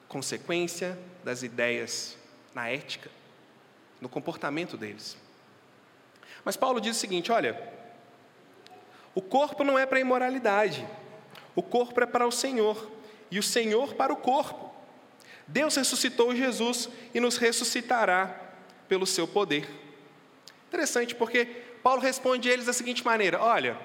Consequência 0.09 0.99
das 1.25 1.43
ideias 1.43 2.17
na 2.55 2.69
ética, 2.69 3.11
no 4.01 4.09
comportamento 4.09 4.77
deles. 4.77 5.17
Mas 6.45 6.57
Paulo 6.57 6.81
diz 6.81 6.97
o 6.97 7.01
seguinte: 7.01 7.33
olha, 7.33 7.61
o 9.15 9.21
corpo 9.21 9.65
não 9.65 9.79
é 9.79 9.85
para 9.85 10.01
imoralidade, 10.01 10.87
o 11.55 11.63
corpo 11.63 12.01
é 12.01 12.07
para 12.07 12.27
o 12.27 12.33
Senhor, 12.33 12.91
e 13.31 13.39
o 13.39 13.43
Senhor 13.43 13.95
para 13.95 14.13
o 14.13 14.17
corpo. 14.17 14.75
Deus 15.47 15.77
ressuscitou 15.77 16.35
Jesus 16.35 16.89
e 17.15 17.21
nos 17.21 17.37
ressuscitará 17.37 18.41
pelo 18.89 19.07
seu 19.07 19.27
poder. 19.27 19.69
Interessante, 20.69 21.15
porque 21.15 21.45
Paulo 21.83 22.01
responde 22.01 22.49
a 22.49 22.53
eles 22.53 22.67
da 22.67 22.73
seguinte 22.73 23.05
maneira: 23.05 23.41
olha, 23.41 23.79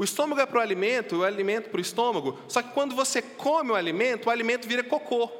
o 0.00 0.04
estômago 0.04 0.40
é 0.40 0.46
para 0.46 0.56
o 0.56 0.62
alimento, 0.62 1.16
o 1.18 1.24
alimento 1.24 1.68
para 1.68 1.76
o 1.76 1.80
estômago, 1.82 2.38
só 2.48 2.62
que 2.62 2.70
quando 2.70 2.94
você 2.94 3.20
come 3.20 3.70
o 3.70 3.74
alimento, 3.74 4.28
o 4.28 4.30
alimento 4.30 4.66
vira 4.66 4.82
cocô. 4.82 5.30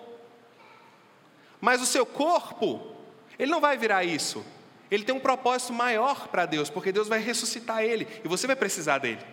Mas 1.58 1.80
o 1.80 1.86
seu 1.86 2.04
corpo, 2.04 2.94
ele 3.38 3.50
não 3.50 3.58
vai 3.58 3.78
virar 3.78 4.04
isso. 4.04 4.44
Ele 4.90 5.02
tem 5.02 5.14
um 5.14 5.18
propósito 5.18 5.72
maior 5.72 6.28
para 6.28 6.44
Deus, 6.44 6.68
porque 6.68 6.92
Deus 6.92 7.08
vai 7.08 7.20
ressuscitar 7.20 7.82
ele 7.82 8.06
e 8.22 8.28
você 8.28 8.46
vai 8.46 8.54
precisar 8.54 8.98
dele. 8.98 9.24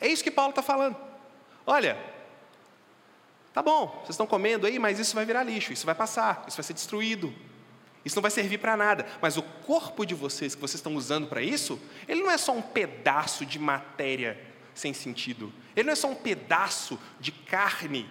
É 0.00 0.08
isso 0.08 0.24
que 0.24 0.30
Paulo 0.30 0.52
está 0.52 0.62
falando. 0.62 0.96
Olha, 1.66 1.98
tá 3.52 3.60
bom, 3.60 3.88
vocês 3.96 4.12
estão 4.12 4.26
comendo 4.26 4.66
aí, 4.66 4.78
mas 4.78 4.98
isso 4.98 5.14
vai 5.14 5.26
virar 5.26 5.42
lixo, 5.42 5.74
isso 5.74 5.84
vai 5.84 5.94
passar, 5.94 6.46
isso 6.48 6.56
vai 6.56 6.64
ser 6.64 6.72
destruído. 6.72 7.30
Isso 8.04 8.16
não 8.16 8.22
vai 8.22 8.30
servir 8.30 8.58
para 8.58 8.76
nada, 8.76 9.06
mas 9.20 9.36
o 9.36 9.42
corpo 9.42 10.04
de 10.04 10.14
vocês 10.14 10.54
que 10.54 10.60
vocês 10.60 10.78
estão 10.78 10.96
usando 10.96 11.28
para 11.28 11.42
isso, 11.42 11.80
ele 12.08 12.22
não 12.22 12.30
é 12.30 12.36
só 12.36 12.52
um 12.52 12.62
pedaço 12.62 13.46
de 13.46 13.58
matéria 13.58 14.40
sem 14.74 14.92
sentido. 14.92 15.52
Ele 15.76 15.86
não 15.86 15.92
é 15.92 15.96
só 15.96 16.08
um 16.08 16.14
pedaço 16.14 16.98
de 17.20 17.30
carne 17.30 18.08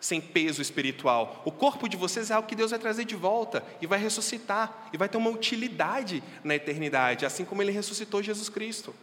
sem 0.00 0.20
peso 0.20 0.60
espiritual. 0.60 1.42
O 1.44 1.52
corpo 1.52 1.88
de 1.88 1.96
vocês 1.96 2.30
é 2.30 2.34
algo 2.34 2.48
que 2.48 2.54
Deus 2.54 2.70
vai 2.70 2.78
trazer 2.80 3.04
de 3.04 3.16
volta 3.16 3.64
e 3.80 3.86
vai 3.86 3.98
ressuscitar 3.98 4.88
e 4.92 4.96
vai 4.96 5.08
ter 5.08 5.16
uma 5.16 5.30
utilidade 5.30 6.22
na 6.44 6.54
eternidade, 6.54 7.24
assim 7.24 7.44
como 7.44 7.62
ele 7.62 7.72
ressuscitou 7.72 8.22
Jesus 8.22 8.48
Cristo. 8.48 8.94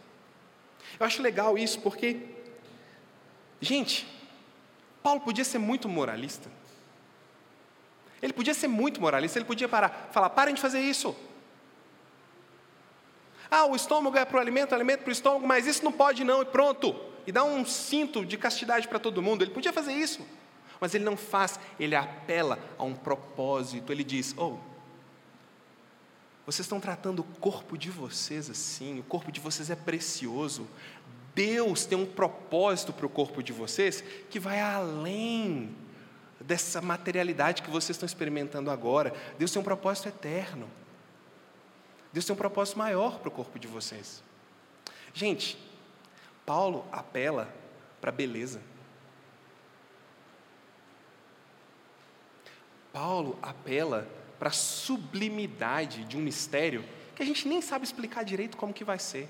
Eu 0.98 1.06
acho 1.06 1.22
legal 1.22 1.58
isso 1.58 1.80
porque, 1.80 2.20
gente, 3.60 4.06
Paulo 5.02 5.20
podia 5.20 5.44
ser 5.44 5.58
muito 5.58 5.88
moralista. 5.88 6.50
Ele 8.24 8.32
podia 8.32 8.54
ser 8.54 8.68
muito 8.68 9.02
moralista, 9.02 9.38
ele 9.38 9.44
podia 9.44 9.68
parar, 9.68 10.08
falar: 10.10 10.30
parem 10.30 10.54
de 10.54 10.60
fazer 10.62 10.80
isso. 10.80 11.14
Ah, 13.50 13.66
o 13.66 13.76
estômago 13.76 14.16
é 14.16 14.24
para 14.24 14.38
o 14.38 14.40
alimento, 14.40 14.72
o 14.72 14.74
alimento 14.74 15.00
para 15.00 15.10
o 15.10 15.12
estômago, 15.12 15.46
mas 15.46 15.66
isso 15.66 15.84
não 15.84 15.92
pode 15.92 16.24
não, 16.24 16.40
e 16.40 16.46
pronto. 16.46 16.96
E 17.26 17.30
dá 17.30 17.44
um 17.44 17.66
cinto 17.66 18.24
de 18.24 18.38
castidade 18.38 18.88
para 18.88 18.98
todo 18.98 19.20
mundo. 19.20 19.44
Ele 19.44 19.50
podia 19.50 19.74
fazer 19.74 19.92
isso, 19.92 20.26
mas 20.80 20.94
ele 20.94 21.04
não 21.04 21.18
faz, 21.18 21.60
ele 21.78 21.94
apela 21.94 22.58
a 22.78 22.84
um 22.84 22.94
propósito. 22.94 23.92
Ele 23.92 24.02
diz: 24.02 24.34
Oh, 24.38 24.56
vocês 26.46 26.64
estão 26.64 26.80
tratando 26.80 27.18
o 27.20 27.24
corpo 27.24 27.76
de 27.76 27.90
vocês 27.90 28.48
assim, 28.48 29.00
o 29.00 29.02
corpo 29.02 29.30
de 29.30 29.38
vocês 29.38 29.68
é 29.68 29.76
precioso. 29.76 30.66
Deus 31.34 31.84
tem 31.84 31.98
um 31.98 32.06
propósito 32.06 32.90
para 32.90 33.04
o 33.04 33.10
corpo 33.10 33.42
de 33.42 33.52
vocês 33.52 34.02
que 34.30 34.40
vai 34.40 34.62
além 34.62 35.83
dessa 36.46 36.80
materialidade 36.80 37.62
que 37.62 37.70
vocês 37.70 37.96
estão 37.96 38.06
experimentando 38.06 38.70
agora. 38.70 39.14
Deus 39.38 39.50
tem 39.50 39.60
um 39.60 39.64
propósito 39.64 40.08
eterno. 40.08 40.68
Deus 42.12 42.24
tem 42.24 42.34
um 42.34 42.38
propósito 42.38 42.78
maior 42.78 43.18
para 43.18 43.28
o 43.28 43.32
corpo 43.32 43.58
de 43.58 43.66
vocês. 43.66 44.22
Gente, 45.12 45.58
Paulo 46.44 46.86
apela 46.92 47.48
para 48.00 48.10
a 48.10 48.12
beleza. 48.12 48.60
Paulo 52.92 53.38
apela 53.42 54.06
para 54.38 54.50
a 54.50 54.52
sublimidade 54.52 56.04
de 56.04 56.16
um 56.16 56.20
mistério 56.20 56.84
que 57.16 57.22
a 57.22 57.26
gente 57.26 57.48
nem 57.48 57.62
sabe 57.62 57.84
explicar 57.84 58.24
direito 58.24 58.56
como 58.56 58.72
que 58.72 58.84
vai 58.84 58.98
ser. 58.98 59.28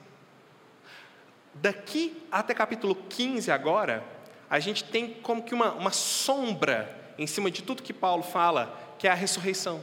Daqui 1.54 2.26
até 2.32 2.52
capítulo 2.52 2.94
15 2.94 3.50
agora, 3.50 4.04
a 4.50 4.58
gente 4.58 4.84
tem 4.84 5.14
como 5.14 5.42
que 5.42 5.54
uma, 5.54 5.72
uma 5.72 5.92
sombra 5.92 7.03
em 7.18 7.26
cima 7.26 7.50
de 7.50 7.62
tudo 7.62 7.82
que 7.82 7.92
Paulo 7.92 8.22
fala, 8.22 8.94
que 8.98 9.06
é 9.06 9.10
a 9.10 9.14
ressurreição. 9.14 9.80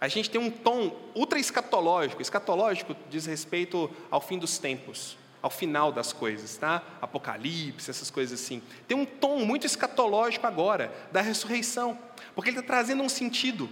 A 0.00 0.06
gente 0.06 0.30
tem 0.30 0.40
um 0.40 0.50
tom 0.50 0.94
ultra 1.14 1.38
escatológico. 1.38 2.22
Escatológico 2.22 2.94
diz 3.10 3.26
respeito 3.26 3.90
ao 4.10 4.20
fim 4.20 4.38
dos 4.38 4.58
tempos, 4.58 5.16
ao 5.42 5.50
final 5.50 5.90
das 5.90 6.12
coisas, 6.12 6.56
tá? 6.56 6.82
Apocalipse, 7.02 7.90
essas 7.90 8.10
coisas 8.10 8.40
assim. 8.40 8.62
Tem 8.86 8.96
um 8.96 9.04
tom 9.04 9.44
muito 9.44 9.66
escatológico 9.66 10.46
agora, 10.46 10.92
da 11.10 11.20
ressurreição, 11.20 11.98
porque 12.34 12.50
ele 12.50 12.58
está 12.60 12.74
trazendo 12.74 13.02
um 13.02 13.08
sentido. 13.08 13.68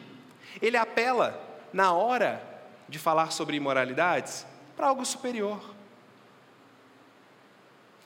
Ele 0.60 0.76
apela, 0.76 1.40
na 1.72 1.92
hora 1.92 2.42
de 2.88 2.98
falar 2.98 3.30
sobre 3.30 3.56
imoralidades, 3.56 4.44
para 4.76 4.88
algo 4.88 5.04
superior. 5.04 5.75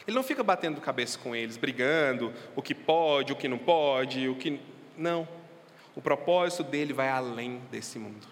Ele 0.07 0.17
não 0.17 0.23
fica 0.23 0.43
batendo 0.43 0.81
cabeça 0.81 1.19
com 1.19 1.35
eles, 1.35 1.57
brigando, 1.57 2.33
o 2.57 2.63
que 2.63 2.75
pode, 2.75 3.33
o 3.33 3.37
que 3.37 3.49
não 3.49 3.59
pode, 3.59 4.29
o 4.29 4.35
que. 4.35 4.61
Não. 4.97 5.29
O 5.95 6.01
propósito 6.01 6.65
dele 6.65 6.93
vai 6.93 7.09
além 7.09 7.61
desse 7.71 7.99
mundo. 7.99 8.27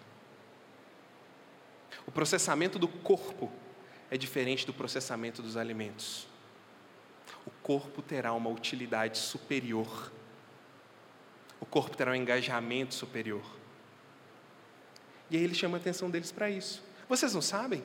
O 2.07 2.11
processamento 2.11 2.79
do 2.79 2.89
corpo 2.89 3.53
é 4.11 4.17
diferente 4.17 4.67
do 4.67 4.73
processamento 4.73 5.43
dos 5.43 5.57
alimentos. 5.57 6.27
O 7.47 7.51
corpo 7.63 8.01
terá 8.01 8.33
uma 8.33 8.49
utilidade 8.49 9.19
superior. 9.19 10.11
O 11.61 11.67
corpo 11.67 11.97
terá 11.97 12.13
um 12.13 12.15
engajamento 12.15 12.95
superior. 12.95 13.45
E 15.31 15.37
aí 15.37 15.45
ele 15.45 15.55
chama 15.55 15.77
a 15.77 15.81
atenção 15.81 16.11
deles 16.11 16.33
para 16.33 16.49
isso. 16.49 16.83
Vocês 17.09 17.35
não 17.35 17.43
sabem 17.43 17.83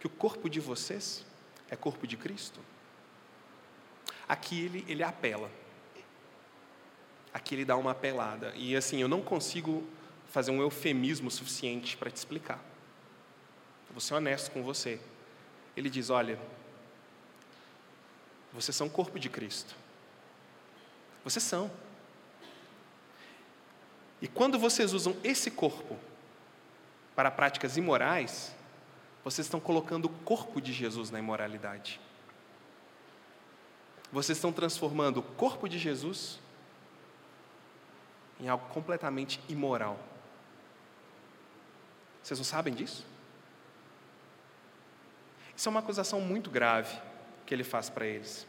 que 0.00 0.06
o 0.06 0.10
corpo 0.10 0.48
de 0.48 0.60
vocês 0.60 1.24
é 1.70 1.76
corpo 1.76 2.06
de 2.06 2.16
Cristo? 2.16 2.60
Aqui 4.28 4.64
ele, 4.64 4.84
ele 4.88 5.02
apela. 5.02 5.50
Aqui 7.32 7.54
ele 7.54 7.64
dá 7.64 7.76
uma 7.76 7.92
apelada. 7.92 8.52
E 8.56 8.74
assim, 8.74 9.00
eu 9.00 9.08
não 9.08 9.22
consigo 9.22 9.86
fazer 10.28 10.50
um 10.50 10.60
eufemismo 10.60 11.30
suficiente 11.30 11.96
para 11.96 12.10
te 12.10 12.16
explicar. 12.16 12.58
vou 13.90 14.00
ser 14.00 14.14
honesto 14.14 14.50
com 14.50 14.62
você. 14.62 15.00
Ele 15.76 15.90
diz: 15.90 16.10
olha, 16.10 16.38
vocês 18.52 18.74
são 18.74 18.86
o 18.86 18.90
corpo 18.90 19.18
de 19.18 19.28
Cristo. 19.28 19.74
Vocês 21.22 21.42
são. 21.42 21.70
E 24.20 24.26
quando 24.26 24.58
vocês 24.58 24.92
usam 24.92 25.14
esse 25.22 25.50
corpo 25.50 25.96
para 27.14 27.30
práticas 27.30 27.76
imorais, 27.76 28.54
vocês 29.22 29.46
estão 29.46 29.60
colocando 29.60 30.06
o 30.06 30.08
corpo 30.08 30.60
de 30.60 30.72
Jesus 30.72 31.10
na 31.10 31.18
imoralidade. 31.18 32.00
Vocês 34.16 34.38
estão 34.38 34.50
transformando 34.50 35.18
o 35.18 35.22
corpo 35.22 35.68
de 35.68 35.78
Jesus 35.78 36.38
em 38.40 38.48
algo 38.48 38.66
completamente 38.70 39.38
imoral. 39.46 40.00
Vocês 42.22 42.40
não 42.40 42.44
sabem 42.44 42.72
disso? 42.72 43.04
Isso 45.54 45.68
é 45.68 45.70
uma 45.70 45.80
acusação 45.80 46.18
muito 46.18 46.48
grave 46.48 46.98
que 47.44 47.52
ele 47.52 47.62
faz 47.62 47.90
para 47.90 48.06
eles. 48.06 48.46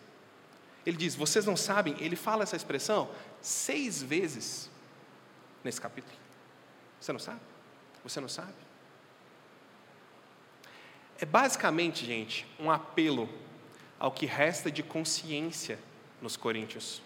Ele 0.86 0.96
diz: 0.96 1.16
Vocês 1.16 1.46
não 1.46 1.58
sabem? 1.58 1.98
Ele 2.00 2.16
fala 2.16 2.44
essa 2.44 2.56
expressão 2.56 3.12
seis 3.42 4.02
vezes 4.02 4.72
nesse 5.66 5.82
capítulo. 5.82 6.18
Você 6.98 7.12
não 7.12 7.20
sabe? 7.20 7.42
Você 8.06 8.22
não 8.22 8.30
sabe? 8.30 8.54
É 11.20 11.26
basicamente, 11.26 12.06
gente, 12.06 12.48
um 12.58 12.72
apelo 12.72 13.28
ao 14.00 14.12
que 14.12 14.26
resta 14.26 14.72
de 14.72 14.84
consciência 14.84 15.80
nos 16.22 16.38
Coríntios. 16.38 17.02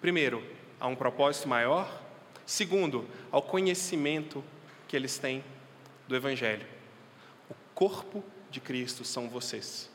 Primeiro, 0.00 0.42
há 0.78 0.86
um 0.86 0.96
propósito 0.96 1.48
maior. 1.48 2.02
Segundo, 2.44 3.08
ao 3.30 3.42
conhecimento 3.42 4.44
que 4.86 4.96
eles 4.96 5.18
têm 5.18 5.44
do 6.06 6.14
Evangelho. 6.14 6.66
O 7.50 7.54
corpo 7.74 8.22
de 8.50 8.60
Cristo 8.60 9.04
são 9.04 9.28
vocês. 9.28 9.90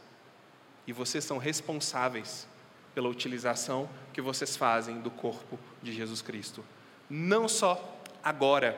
E 0.86 0.91
vocês 0.91 1.24
são 1.24 1.38
responsáveis 1.38 2.48
pela 2.93 3.07
utilização 3.07 3.89
que 4.12 4.21
vocês 4.21 4.57
fazem 4.57 5.00
do 5.01 5.10
corpo 5.10 5.57
de 5.81 5.93
Jesus 5.93 6.21
Cristo. 6.21 6.63
Não 7.10 7.48
só 7.48 8.00
agora, 8.24 8.77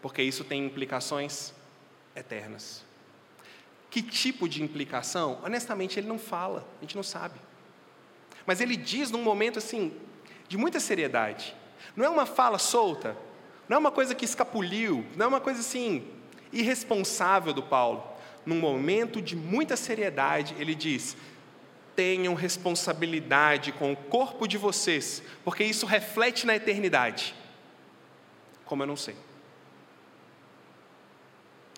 porque 0.00 0.22
isso 0.22 0.44
tem 0.44 0.64
implicações 0.64 1.52
eternas. 2.14 2.84
Que 3.94 4.02
tipo 4.02 4.48
de 4.48 4.60
implicação? 4.60 5.38
Honestamente, 5.44 6.00
ele 6.00 6.08
não 6.08 6.18
fala, 6.18 6.66
a 6.78 6.80
gente 6.80 6.96
não 6.96 7.02
sabe. 7.04 7.38
Mas 8.44 8.60
ele 8.60 8.76
diz 8.76 9.08
num 9.08 9.22
momento 9.22 9.60
assim, 9.60 9.96
de 10.48 10.58
muita 10.58 10.80
seriedade. 10.80 11.54
Não 11.94 12.04
é 12.04 12.08
uma 12.08 12.26
fala 12.26 12.58
solta, 12.58 13.16
não 13.68 13.76
é 13.76 13.78
uma 13.78 13.92
coisa 13.92 14.12
que 14.12 14.24
escapuliu, 14.24 15.06
não 15.14 15.26
é 15.26 15.28
uma 15.28 15.40
coisa 15.40 15.60
assim, 15.60 16.10
irresponsável 16.52 17.52
do 17.52 17.62
Paulo. 17.62 18.02
Num 18.44 18.58
momento 18.58 19.22
de 19.22 19.36
muita 19.36 19.76
seriedade, 19.76 20.56
ele 20.58 20.74
diz: 20.74 21.16
tenham 21.94 22.34
responsabilidade 22.34 23.70
com 23.70 23.92
o 23.92 23.96
corpo 23.96 24.48
de 24.48 24.58
vocês, 24.58 25.22
porque 25.44 25.62
isso 25.62 25.86
reflete 25.86 26.46
na 26.46 26.56
eternidade. 26.56 27.32
Como 28.64 28.82
eu 28.82 28.88
não 28.88 28.96
sei. 28.96 29.14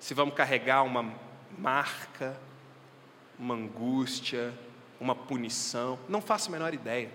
Se 0.01 0.15
vamos 0.15 0.35
carregar 0.35 0.83
uma 0.83 1.27
marca, 1.59 2.39
uma 3.39 3.55
angústia, 3.55 4.53
uma 5.01 5.15
punição, 5.15 5.99
não 6.09 6.21
faço 6.21 6.49
a 6.49 6.53
menor 6.53 6.75
ideia. 6.75 7.11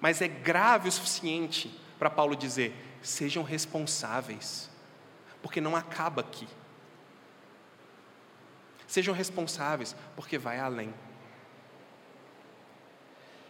Mas 0.00 0.20
é 0.20 0.28
grave 0.28 0.88
o 0.88 0.92
suficiente 0.92 1.70
para 1.98 2.10
Paulo 2.10 2.36
dizer: 2.36 2.74
sejam 3.02 3.42
responsáveis, 3.42 4.70
porque 5.42 5.60
não 5.60 5.76
acaba 5.76 6.20
aqui. 6.20 6.46
Sejam 8.86 9.14
responsáveis, 9.14 9.96
porque 10.14 10.38
vai 10.38 10.58
além. 10.58 10.92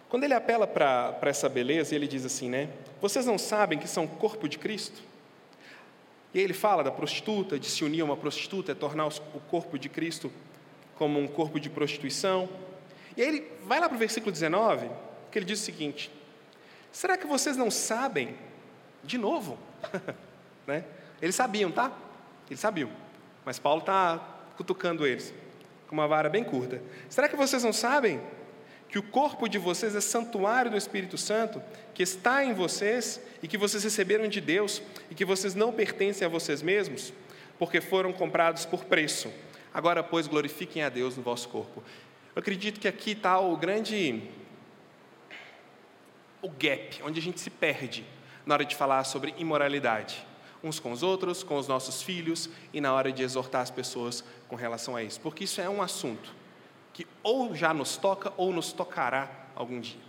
Quando 0.08 0.24
ele 0.24 0.34
apela 0.34 0.66
para 0.66 1.18
essa 1.22 1.48
beleza, 1.48 1.94
ele 1.94 2.06
diz 2.06 2.24
assim, 2.24 2.48
né? 2.48 2.70
Vocês 3.00 3.26
não 3.26 3.36
sabem 3.36 3.78
que 3.78 3.88
são 3.88 4.06
corpo 4.06 4.48
de 4.48 4.58
Cristo? 4.58 5.02
E 6.34 6.40
ele 6.40 6.52
fala 6.52 6.82
da 6.82 6.90
prostituta, 6.90 7.58
de 7.58 7.66
se 7.66 7.84
unir 7.84 8.00
a 8.00 8.04
uma 8.04 8.16
prostituta, 8.16 8.72
é 8.72 8.74
tornar 8.74 9.06
o 9.06 9.40
corpo 9.48 9.78
de 9.78 9.88
Cristo 9.88 10.32
como 10.96 11.20
um 11.20 11.28
corpo 11.28 11.60
de 11.60 11.70
prostituição. 11.70 12.48
E 13.16 13.22
aí 13.22 13.28
ele 13.28 13.52
vai 13.64 13.78
lá 13.78 13.88
para 13.88 13.94
o 13.94 13.98
versículo 13.98 14.32
19, 14.32 14.90
que 15.30 15.38
ele 15.38 15.46
diz 15.46 15.60
o 15.60 15.64
seguinte: 15.64 16.10
Será 16.90 17.16
que 17.16 17.26
vocês 17.26 17.56
não 17.56 17.70
sabem? 17.70 18.34
De 19.04 19.16
novo, 19.16 19.58
né? 20.66 20.84
Eles 21.22 21.36
sabiam, 21.36 21.70
tá? 21.70 21.92
Eles 22.48 22.58
sabiam. 22.58 22.90
Mas 23.44 23.58
Paulo 23.58 23.80
está 23.80 24.18
cutucando 24.56 25.06
eles 25.06 25.32
com 25.86 25.94
uma 25.94 26.08
vara 26.08 26.28
bem 26.28 26.42
curta. 26.42 26.82
Será 27.08 27.28
que 27.28 27.36
vocês 27.36 27.62
não 27.62 27.72
sabem 27.72 28.20
que 28.94 28.98
o 29.00 29.02
corpo 29.02 29.48
de 29.48 29.58
vocês 29.58 29.96
é 29.96 30.00
santuário 30.00 30.70
do 30.70 30.76
Espírito 30.76 31.18
Santo, 31.18 31.60
que 31.92 32.04
está 32.04 32.44
em 32.44 32.54
vocês 32.54 33.20
e 33.42 33.48
que 33.48 33.58
vocês 33.58 33.82
receberam 33.82 34.28
de 34.28 34.40
Deus 34.40 34.80
e 35.10 35.16
que 35.16 35.24
vocês 35.24 35.52
não 35.52 35.72
pertencem 35.72 36.24
a 36.24 36.28
vocês 36.28 36.62
mesmos, 36.62 37.12
porque 37.58 37.80
foram 37.80 38.12
comprados 38.12 38.64
por 38.64 38.84
preço. 38.84 39.32
Agora, 39.74 40.00
pois, 40.00 40.28
glorifiquem 40.28 40.84
a 40.84 40.88
Deus 40.88 41.16
no 41.16 41.24
vosso 41.24 41.48
corpo. 41.48 41.82
Eu 42.36 42.38
acredito 42.38 42.78
que 42.78 42.86
aqui 42.86 43.10
está 43.10 43.36
o 43.40 43.56
grande 43.56 44.22
o 46.40 46.48
gap, 46.48 47.02
onde 47.02 47.18
a 47.18 47.22
gente 47.22 47.40
se 47.40 47.50
perde 47.50 48.04
na 48.46 48.54
hora 48.54 48.64
de 48.64 48.76
falar 48.76 49.02
sobre 49.02 49.34
imoralidade, 49.38 50.24
uns 50.62 50.78
com 50.78 50.92
os 50.92 51.02
outros, 51.02 51.42
com 51.42 51.56
os 51.56 51.66
nossos 51.66 52.00
filhos 52.00 52.48
e 52.72 52.80
na 52.80 52.94
hora 52.94 53.10
de 53.10 53.24
exortar 53.24 53.62
as 53.62 53.72
pessoas 53.72 54.22
com 54.46 54.54
relação 54.54 54.94
a 54.94 55.02
isso, 55.02 55.20
porque 55.20 55.42
isso 55.42 55.60
é 55.60 55.68
um 55.68 55.82
assunto 55.82 56.43
que 56.94 57.06
ou 57.22 57.54
já 57.54 57.74
nos 57.74 57.98
toca 57.98 58.32
ou 58.38 58.52
nos 58.52 58.72
tocará 58.72 59.28
algum 59.54 59.80
dia. 59.80 60.00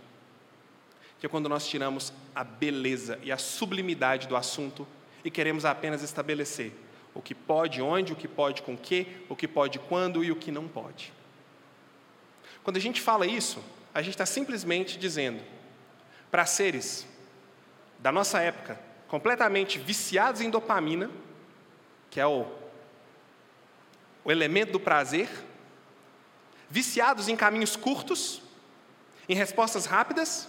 Que 1.18 1.26
é 1.26 1.28
quando 1.28 1.48
nós 1.48 1.66
tiramos 1.66 2.12
a 2.34 2.44
beleza 2.44 3.18
e 3.22 3.30
a 3.30 3.36
sublimidade 3.36 4.26
do 4.28 4.36
assunto 4.36 4.86
e 5.24 5.30
queremos 5.30 5.64
apenas 5.64 6.02
estabelecer 6.02 6.72
o 7.12 7.20
que 7.20 7.34
pode 7.34 7.82
onde, 7.82 8.12
o 8.12 8.16
que 8.16 8.28
pode 8.28 8.62
com 8.62 8.76
que, 8.76 9.06
o 9.28 9.34
que 9.34 9.48
pode 9.48 9.78
quando 9.80 10.22
e 10.22 10.30
o 10.30 10.36
que 10.36 10.52
não 10.52 10.68
pode. 10.68 11.12
Quando 12.62 12.76
a 12.76 12.80
gente 12.80 13.00
fala 13.00 13.26
isso, 13.26 13.62
a 13.92 14.00
gente 14.00 14.14
está 14.14 14.26
simplesmente 14.26 14.98
dizendo 14.98 15.42
para 16.30 16.46
seres 16.46 17.06
da 17.98 18.12
nossa 18.12 18.40
época, 18.40 18.78
completamente 19.08 19.78
viciados 19.78 20.40
em 20.40 20.50
dopamina, 20.50 21.10
que 22.10 22.20
é 22.20 22.26
o, 22.26 22.46
o 24.24 24.30
elemento 24.30 24.72
do 24.72 24.80
prazer, 24.80 25.28
viciados 26.68 27.28
em 27.28 27.36
caminhos 27.36 27.76
curtos, 27.76 28.42
em 29.28 29.34
respostas 29.34 29.86
rápidas, 29.86 30.48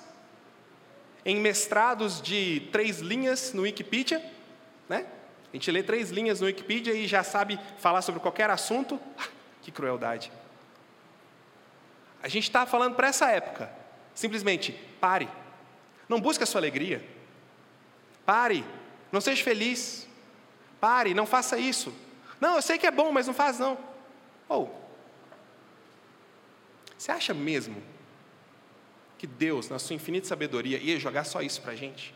em 1.26 1.38
mestrados 1.38 2.22
de 2.22 2.68
três 2.72 3.00
linhas 3.00 3.54
no 3.54 3.64
Wikipedia, 3.64 4.24
né? 4.88 5.06
A 5.52 5.56
gente 5.56 5.72
lê 5.72 5.82
três 5.82 6.10
linhas 6.10 6.42
no 6.42 6.48
Wikipedia 6.48 6.94
e 6.94 7.08
já 7.08 7.24
sabe 7.24 7.60
falar 7.80 8.02
sobre 8.02 8.20
qualquer 8.20 8.50
assunto. 8.50 9.00
Que 9.62 9.72
crueldade. 9.72 10.32
A 12.22 12.28
gente 12.28 12.44
está 12.44 12.66
falando 12.66 12.96
para 12.96 13.08
essa 13.08 13.30
época. 13.30 13.70
Simplesmente, 14.14 14.72
pare. 15.00 15.30
Não 16.08 16.22
busque 16.22 16.44
a 16.44 16.48
sua 16.48 16.60
alegria. 16.60 17.04
Pare. 18.26 18.64
Não 19.12 19.22
seja 19.22 19.44
feliz. 19.44 20.08
Pare, 20.80 21.14
não 21.14 21.26
faça 21.26 21.58
isso. 21.58 21.94
Não, 22.40 22.56
eu 22.56 22.62
sei 22.62 22.78
que 22.78 22.88
é 22.88 22.92
bom, 22.92 23.12
mas 23.12 23.28
não 23.28 23.34
faz 23.34 23.60
não. 23.60 23.78
Ou, 24.48 24.64
oh, 24.64 24.87
você 26.98 27.12
acha 27.12 27.34
mesmo 27.34 27.82
que 29.18 29.28
Deus, 29.28 29.70
na 29.70 29.80
sua 29.80 29.96
infinita 29.96 30.28
sabedoria, 30.28 30.78
ia 30.78 31.00
jogar 31.00 31.24
só 31.24 31.42
isso 31.42 31.62
para 31.62 31.74
a 31.74 31.76
gente? 31.76 32.14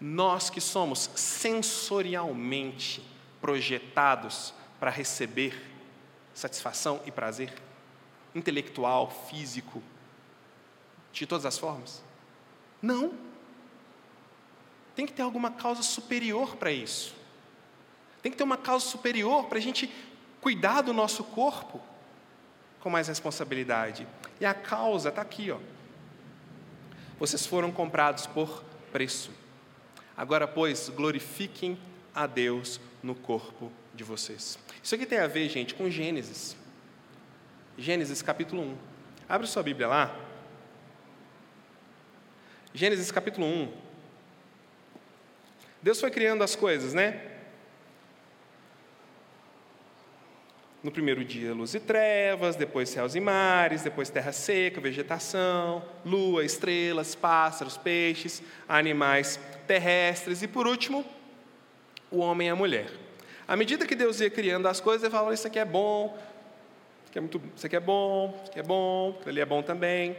Nós 0.00 0.50
que 0.50 0.60
somos 0.60 1.10
sensorialmente 1.14 3.02
projetados 3.40 4.52
para 4.78 4.90
receber 4.90 5.70
satisfação 6.34 7.00
e 7.06 7.10
prazer, 7.10 7.54
intelectual, 8.34 9.10
físico, 9.30 9.82
de 11.12 11.26
todas 11.26 11.46
as 11.46 11.56
formas? 11.56 12.02
Não. 12.82 13.14
Tem 14.94 15.06
que 15.06 15.12
ter 15.12 15.22
alguma 15.22 15.50
causa 15.50 15.82
superior 15.82 16.56
para 16.56 16.70
isso. 16.70 17.14
Tem 18.20 18.30
que 18.30 18.38
ter 18.38 18.44
uma 18.44 18.56
causa 18.56 18.86
superior 18.86 19.46
para 19.46 19.58
a 19.58 19.60
gente 19.60 19.90
cuidar 20.44 20.82
do 20.82 20.92
nosso 20.92 21.24
corpo 21.24 21.80
com 22.78 22.90
mais 22.90 23.08
responsabilidade. 23.08 24.06
E 24.38 24.44
a 24.44 24.52
causa 24.52 25.08
está 25.08 25.22
aqui, 25.22 25.50
ó. 25.50 25.58
Vocês 27.18 27.46
foram 27.46 27.72
comprados 27.72 28.26
por 28.26 28.62
preço. 28.92 29.30
Agora, 30.14 30.46
pois, 30.46 30.90
glorifiquem 30.90 31.78
a 32.14 32.26
Deus 32.26 32.78
no 33.02 33.14
corpo 33.14 33.72
de 33.94 34.04
vocês. 34.04 34.58
Isso 34.82 34.94
aqui 34.94 35.06
tem 35.06 35.18
a 35.18 35.26
ver, 35.26 35.48
gente, 35.48 35.74
com 35.74 35.88
Gênesis. 35.88 36.54
Gênesis 37.78 38.20
capítulo 38.20 38.60
1. 38.60 38.76
Abre 39.26 39.46
sua 39.46 39.62
Bíblia 39.62 39.88
lá. 39.88 40.14
Gênesis 42.74 43.10
capítulo 43.10 43.46
1. 43.46 43.72
Deus 45.82 45.98
foi 45.98 46.10
criando 46.10 46.44
as 46.44 46.54
coisas, 46.54 46.92
né? 46.92 47.33
No 50.84 50.92
primeiro 50.92 51.24
dia, 51.24 51.54
luz 51.54 51.74
e 51.74 51.80
trevas, 51.80 52.56
depois 52.56 52.90
céus 52.90 53.14
e 53.14 53.20
mares, 53.20 53.82
depois 53.82 54.10
terra 54.10 54.32
seca, 54.32 54.82
vegetação, 54.82 55.82
lua, 56.04 56.44
estrelas, 56.44 57.14
pássaros, 57.14 57.78
peixes, 57.78 58.42
animais 58.68 59.40
terrestres 59.66 60.42
e, 60.42 60.46
por 60.46 60.66
último, 60.66 61.02
o 62.10 62.18
homem 62.18 62.48
e 62.48 62.50
a 62.50 62.54
mulher. 62.54 62.90
À 63.48 63.56
medida 63.56 63.86
que 63.86 63.94
Deus 63.94 64.20
ia 64.20 64.28
criando 64.28 64.68
as 64.68 64.78
coisas, 64.78 65.02
ele 65.04 65.10
falava: 65.10 65.32
Isso 65.32 65.46
aqui 65.46 65.58
é 65.58 65.64
bom, 65.64 66.18
isso 67.02 67.08
aqui 67.08 67.16
é, 67.16 67.20
muito, 67.22 67.42
isso 67.56 67.66
aqui 67.66 67.76
é 67.76 67.80
bom, 67.80 68.38
isso 68.42 68.50
aqui 68.50 68.60
é 68.60 68.62
bom, 68.62 69.10
aquilo 69.16 69.30
ali 69.30 69.40
é 69.40 69.46
bom 69.46 69.62
também. 69.62 70.14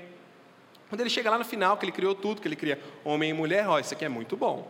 Quando 0.90 1.02
ele 1.02 1.12
chega 1.12 1.30
lá 1.30 1.38
no 1.38 1.46
final, 1.46 1.78
que 1.78 1.86
ele 1.86 1.92
criou 1.92 2.16
tudo, 2.16 2.42
que 2.42 2.48
ele 2.48 2.56
cria 2.56 2.80
homem 3.04 3.30
e 3.30 3.34
mulher, 3.34 3.68
ó, 3.68 3.78
isso 3.78 3.94
aqui 3.94 4.04
é 4.04 4.10
muito 4.10 4.36
bom. 4.36 4.68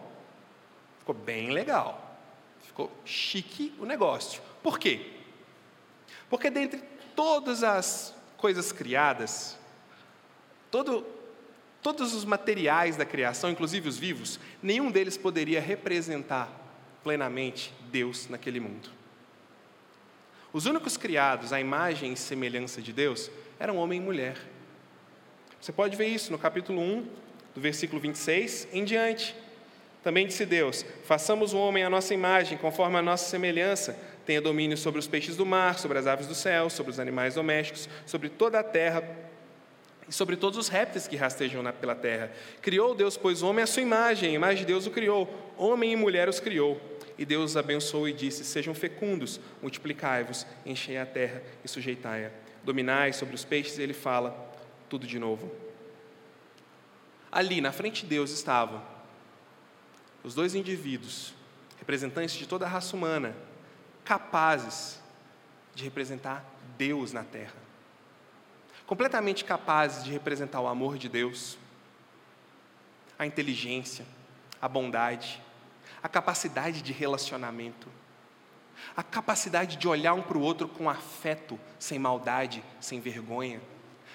Ficou 0.99 1.15
bem 1.15 1.51
legal. 1.51 2.19
Ficou 2.59 2.91
chique 3.05 3.73
o 3.79 3.85
negócio. 3.85 4.41
Por 4.61 4.77
quê? 4.77 5.23
Porque 6.29 6.49
dentre 6.49 6.81
todas 7.15 7.63
as 7.63 8.13
coisas 8.37 8.71
criadas, 8.71 9.57
todo, 10.69 11.05
todos 11.81 12.13
os 12.13 12.25
materiais 12.25 12.97
da 12.97 13.05
criação, 13.05 13.49
inclusive 13.49 13.87
os 13.87 13.97
vivos, 13.97 14.39
nenhum 14.61 14.91
deles 14.91 15.17
poderia 15.17 15.61
representar 15.61 16.49
plenamente 17.03 17.73
Deus 17.91 18.27
naquele 18.29 18.59
mundo. 18.59 18.89
Os 20.51 20.65
únicos 20.65 20.97
criados 20.97 21.51
à 21.51 21.59
imagem 21.59 22.13
e 22.13 22.17
semelhança 22.17 22.81
de 22.81 22.93
Deus 22.93 23.29
eram 23.59 23.77
homem 23.77 23.99
e 23.99 24.03
mulher. 24.03 24.37
Você 25.59 25.71
pode 25.71 25.95
ver 25.95 26.07
isso 26.07 26.31
no 26.31 26.39
capítulo 26.39 26.81
1, 26.81 27.07
do 27.53 27.61
versículo 27.61 27.99
26 28.01 28.67
em 28.71 28.83
diante. 28.83 29.35
Também 30.03 30.27
disse 30.27 30.45
Deus: 30.45 30.85
façamos 31.03 31.53
o 31.53 31.57
homem 31.57 31.83
à 31.83 31.89
nossa 31.89 32.13
imagem, 32.13 32.57
conforme 32.57 32.97
a 32.97 33.01
nossa 33.01 33.29
semelhança, 33.29 33.97
tenha 34.25 34.41
domínio 34.41 34.77
sobre 34.77 34.99
os 34.99 35.07
peixes 35.07 35.37
do 35.37 35.45
mar, 35.45 35.77
sobre 35.77 35.97
as 35.97 36.07
aves 36.07 36.27
do 36.27 36.35
céu, 36.35 36.69
sobre 36.69 36.91
os 36.91 36.99
animais 36.99 37.35
domésticos, 37.35 37.87
sobre 38.05 38.29
toda 38.29 38.59
a 38.59 38.63
terra 38.63 39.03
e 40.07 40.11
sobre 40.13 40.35
todos 40.35 40.57
os 40.57 40.67
répteis 40.67 41.07
que 41.07 41.15
rastejam 41.15 41.63
pela 41.73 41.95
terra. 41.95 42.31
Criou 42.61 42.93
Deus, 42.95 43.17
pois, 43.17 43.41
homem 43.41 43.63
à 43.63 43.67
sua 43.67 43.81
imagem, 43.81 44.31
a 44.31 44.33
imagem 44.33 44.59
de 44.59 44.65
Deus 44.65 44.85
o 44.85 44.91
criou, 44.91 45.53
homem 45.57 45.93
e 45.93 45.95
mulher 45.95 46.27
os 46.27 46.39
criou. 46.39 46.79
E 47.17 47.25
Deus 47.25 47.51
os 47.51 47.57
abençoou 47.57 48.09
e 48.09 48.13
disse: 48.13 48.43
Sejam 48.43 48.73
fecundos, 48.73 49.39
multiplicai-vos, 49.61 50.45
enchei 50.65 50.97
a 50.97 51.05
terra 51.05 51.41
e 51.63 51.67
sujeitai-a. 51.67 52.31
Dominai 52.63 53.13
sobre 53.13 53.35
os 53.35 53.45
peixes, 53.45 53.77
e 53.77 53.81
ele 53.81 53.93
fala 53.93 54.53
tudo 54.89 55.07
de 55.07 55.17
novo. 55.17 55.51
Ali, 57.31 57.61
na 57.61 57.71
frente 57.71 58.03
de 58.03 58.07
Deus, 58.07 58.31
estavam 58.31 58.81
os 60.23 60.33
dois 60.33 60.55
indivíduos, 60.55 61.33
representantes 61.77 62.35
de 62.35 62.47
toda 62.47 62.65
a 62.65 62.69
raça 62.69 62.95
humana, 62.95 63.35
capazes 64.05 65.01
de 65.73 65.83
representar 65.83 66.45
Deus 66.77 67.11
na 67.11 67.23
terra 67.23 67.65
completamente 68.85 69.43
capazes 69.43 70.03
de 70.03 70.11
representar 70.11 70.61
o 70.61 70.67
amor 70.67 70.97
de 70.97 71.09
Deus, 71.09 71.57
a 73.17 73.25
inteligência, 73.25 74.05
a 74.61 74.67
bondade, 74.67 75.41
a 76.03 76.09
capacidade 76.09 76.81
de 76.81 76.93
relacionamento, 76.93 77.87
a 78.95 79.01
capacidade 79.01 79.77
de 79.77 79.87
olhar 79.87 80.13
um 80.13 80.21
para 80.21 80.37
o 80.37 80.41
outro 80.41 80.67
com 80.67 80.89
afeto, 80.89 81.59
sem 81.79 81.97
maldade, 81.97 82.63
sem 82.79 82.99
vergonha, 82.99 83.61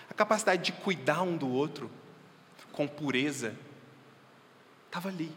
a 0.09 0.14
capacidade 0.14 0.62
de 0.62 0.72
cuidar 0.72 1.22
um 1.22 1.37
do 1.37 1.48
outro 1.48 1.90
com 2.72 2.87
pureza. 2.87 3.57
Estava 4.87 5.09
ali, 5.09 5.35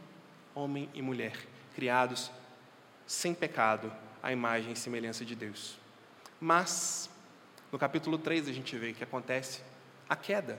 homem 0.53 0.89
e 0.93 1.01
mulher, 1.01 1.35
criados 1.73 2.31
sem 3.07 3.33
pecado, 3.33 3.91
à 4.23 4.31
imagem 4.31 4.71
e 4.71 4.75
semelhança 4.75 5.25
de 5.25 5.35
Deus. 5.35 5.77
Mas 6.39 7.09
no 7.71 7.77
capítulo 7.77 8.17
3 8.17 8.47
a 8.47 8.53
gente 8.53 8.77
vê 8.77 8.93
que 8.93 9.03
acontece 9.03 9.61
a 10.07 10.15
queda, 10.15 10.57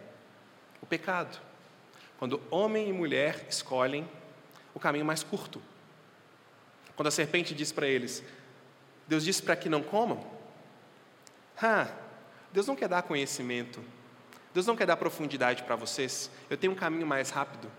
o 0.82 0.86
pecado. 0.86 1.40
Quando 2.18 2.42
homem 2.50 2.88
e 2.90 2.92
mulher 2.92 3.46
escolhem 3.48 4.08
o 4.74 4.78
caminho 4.78 5.04
mais 5.04 5.22
curto. 5.22 5.62
Quando 6.94 7.08
a 7.08 7.10
serpente 7.10 7.54
diz 7.54 7.72
para 7.72 7.86
eles: 7.86 8.22
Deus 9.08 9.24
disse 9.24 9.42
para 9.42 9.56
que 9.56 9.68
não 9.68 9.82
comam? 9.82 10.24
Ah, 11.60 11.88
Deus 12.52 12.66
não 12.66 12.76
quer 12.76 12.88
dar 12.88 13.02
conhecimento. 13.02 13.82
Deus 14.52 14.66
não 14.66 14.76
quer 14.76 14.86
dar 14.86 14.96
profundidade 14.96 15.62
para 15.62 15.74
vocês. 15.74 16.30
Eu 16.48 16.56
tenho 16.56 16.72
um 16.72 16.76
caminho 16.76 17.06
mais 17.06 17.30
rápido. 17.30 17.70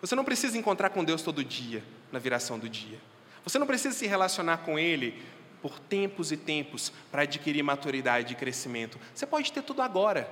Você 0.00 0.14
não 0.14 0.24
precisa 0.24 0.58
encontrar 0.58 0.90
com 0.90 1.02
Deus 1.02 1.22
todo 1.22 1.42
dia, 1.42 1.82
na 2.12 2.18
viração 2.18 2.58
do 2.58 2.68
dia. 2.68 2.98
Você 3.46 3.60
não 3.60 3.66
precisa 3.66 3.94
se 3.94 4.08
relacionar 4.08 4.58
com 4.58 4.76
Ele 4.76 5.22
por 5.62 5.78
tempos 5.78 6.32
e 6.32 6.36
tempos 6.36 6.92
para 7.12 7.22
adquirir 7.22 7.62
maturidade 7.62 8.32
e 8.32 8.36
crescimento. 8.36 8.98
Você 9.14 9.24
pode 9.24 9.52
ter 9.52 9.62
tudo 9.62 9.82
agora. 9.82 10.28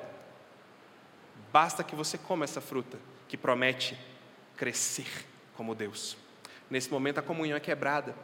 Basta 1.52 1.84
que 1.84 1.94
você 1.94 2.18
coma 2.18 2.44
essa 2.44 2.60
fruta 2.60 2.98
que 3.28 3.36
promete 3.36 3.96
crescer 4.56 5.06
como 5.56 5.76
Deus. 5.76 6.16
Nesse 6.68 6.90
momento 6.90 7.18
a 7.18 7.22
comunhão 7.22 7.56
é 7.56 7.60
quebrada. 7.60 8.16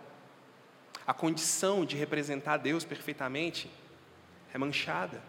A 1.07 1.15
condição 1.15 1.85
de 1.85 1.97
representar 1.97 2.57
Deus 2.57 2.85
perfeitamente 2.85 3.71
é 4.53 4.59
manchada. 4.59 5.23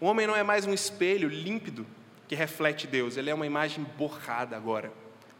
O 0.00 0.06
homem 0.06 0.26
não 0.26 0.34
é 0.34 0.42
mais 0.42 0.64
um 0.64 0.72
espelho 0.72 1.28
límpido 1.28 1.86
que 2.26 2.34
reflete 2.34 2.86
Deus, 2.86 3.18
ele 3.18 3.28
é 3.28 3.34
uma 3.34 3.46
imagem 3.46 3.84
borrada 3.84 4.56
agora 4.56 4.90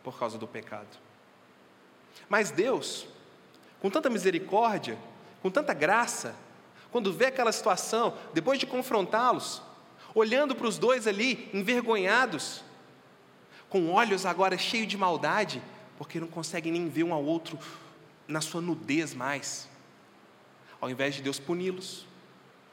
por 0.02 0.18
causa 0.18 0.36
do 0.36 0.46
pecado. 0.46 0.98
Mas 2.28 2.50
Deus, 2.50 3.06
com 3.80 3.90
tanta 3.90 4.10
misericórdia, 4.10 4.98
com 5.42 5.50
tanta 5.50 5.72
graça, 5.72 6.34
quando 6.90 7.12
vê 7.12 7.26
aquela 7.26 7.52
situação, 7.52 8.16
depois 8.34 8.58
de 8.58 8.66
confrontá-los, 8.66 9.62
olhando 10.14 10.54
para 10.54 10.66
os 10.66 10.78
dois 10.78 11.06
ali, 11.06 11.48
envergonhados, 11.54 12.62
com 13.68 13.90
olhos 13.90 14.26
agora 14.26 14.58
cheios 14.58 14.88
de 14.88 14.96
maldade, 14.96 15.62
porque 15.96 16.18
não 16.18 16.26
conseguem 16.26 16.72
nem 16.72 16.88
ver 16.88 17.04
um 17.04 17.14
ao 17.14 17.24
outro 17.24 17.58
na 18.26 18.40
sua 18.40 18.60
nudez 18.60 19.14
mais. 19.14 19.68
Ao 20.80 20.90
invés 20.90 21.14
de 21.14 21.22
Deus 21.22 21.38
puni-los, 21.38 22.06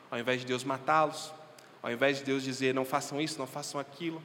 ao 0.10 0.18
invés 0.18 0.42
de 0.42 0.48
Deus 0.48 0.64
matá-los, 0.64 1.32
ao 1.84 1.92
invés 1.92 2.18
de 2.18 2.24
Deus 2.24 2.44
dizer 2.44 2.74
não 2.74 2.86
façam 2.86 3.22
isso, 3.22 3.38
não 3.38 3.48
façam 3.48 3.80
aquilo, 3.80 4.22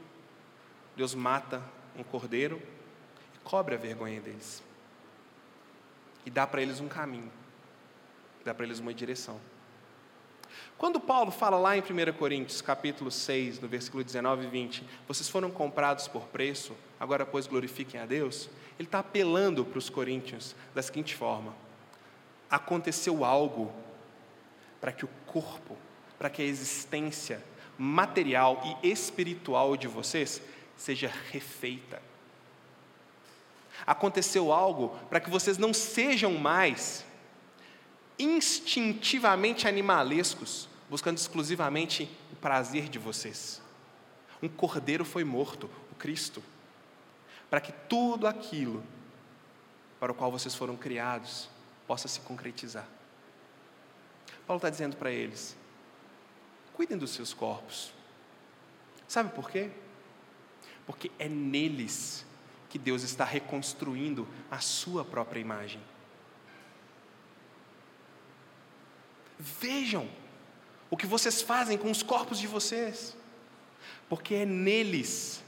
Deus 0.97 1.15
mata 1.15 1.63
um 1.97 2.03
cordeiro 2.03 2.61
e 3.35 3.39
cobre 3.41 3.75
a 3.75 3.79
vergonha 3.79 4.21
deles. 4.21 4.63
E 6.25 6.31
dá 6.31 6.47
para 6.47 6.63
eles 6.63 6.81
um 6.81 6.89
caminho 6.89 7.31
dá 8.45 8.55
para 8.55 8.65
eles 8.65 8.81
uma 8.81 8.93
direção. 8.93 9.41
Quando 10.77 10.99
Paulo 10.99 11.31
fala 11.31 11.57
lá 11.59 11.77
em 11.77 11.81
1 11.81 12.13
Coríntios, 12.15 12.61
capítulo 12.61 13.11
6, 13.11 13.61
no 13.61 13.69
versículo 13.69 14.03
19 14.03 14.47
e 14.47 14.49
20, 14.49 14.85
vocês 15.07 15.29
foram 15.29 15.51
comprados 15.51 16.09
por 16.09 16.25
preço, 16.25 16.77
agora 16.99 17.25
pois 17.25 17.47
glorifiquem 17.47 18.01
a 18.01 18.07
Deus, 18.07 18.51
ele 18.79 18.89
está 18.89 18.99
apelando 18.99 19.65
para 19.65 19.79
os 19.79 19.89
coríntios 19.89 20.57
da 20.75 20.83
seguinte 20.83 21.15
forma: 21.15 21.55
aconteceu 22.51 23.25
algo 23.25 23.73
para 24.81 24.93
que 24.93 25.05
o 25.05 25.11
corpo, 25.27 25.77
para 26.19 26.29
que 26.29 26.43
a 26.43 26.45
existência 26.45 27.43
material 27.79 28.81
e 28.83 28.91
espiritual 28.91 29.77
de 29.77 29.87
vocês 29.87 30.43
seja 30.77 31.11
refeita. 31.31 32.03
Aconteceu 33.87 34.53
algo 34.53 34.91
para 35.09 35.21
que 35.21 35.31
vocês 35.31 35.59
não 35.59 35.73
sejam 35.73 36.35
mais 36.35 37.05
instintivamente 38.19 39.67
animalescos, 39.67 40.69
buscando 40.89 41.19
exclusivamente 41.19 42.09
o 42.33 42.37
prazer 42.37 42.89
de 42.89 42.99
vocês. 42.99 43.61
Um 44.43 44.49
cordeiro 44.49 45.05
foi 45.05 45.25
morto, 45.25 45.69
o 45.91 45.95
Cristo, 45.95 46.43
para 47.49 47.61
que 47.61 47.73
tudo 47.89 48.27
aquilo 48.27 48.83
para 49.99 50.13
o 50.13 50.15
qual 50.15 50.31
vocês 50.31 50.55
foram 50.55 50.77
criados 50.77 51.49
possa 51.87 52.09
se 52.09 52.21
concretizar. 52.21 52.87
Paulo 54.47 54.59
está 54.59 54.69
dizendo 54.69 54.97
para 54.97 55.11
eles: 55.11 55.57
cuidem 56.73 56.99
dos 56.99 57.11
seus 57.11 57.33
corpos. 57.33 57.93
Sabe 59.07 59.31
por 59.35 59.51
quê? 59.51 59.71
Porque 60.87 61.11
é 61.19 61.29
neles 61.29 62.25
que 62.73 62.79
Deus 62.79 63.03
está 63.03 63.23
reconstruindo 63.23 64.27
a 64.51 64.59
sua 64.59 65.05
própria 65.05 65.39
imagem. 65.39 65.79
Vejam 69.39 70.09
o 70.89 70.97
que 70.97 71.07
vocês 71.07 71.43
fazem 71.43 71.77
com 71.77 71.91
os 71.91 72.03
corpos 72.03 72.39
de 72.39 72.47
vocês, 72.47 73.15
porque 74.09 74.37
é 74.37 74.47
neles 74.47 75.45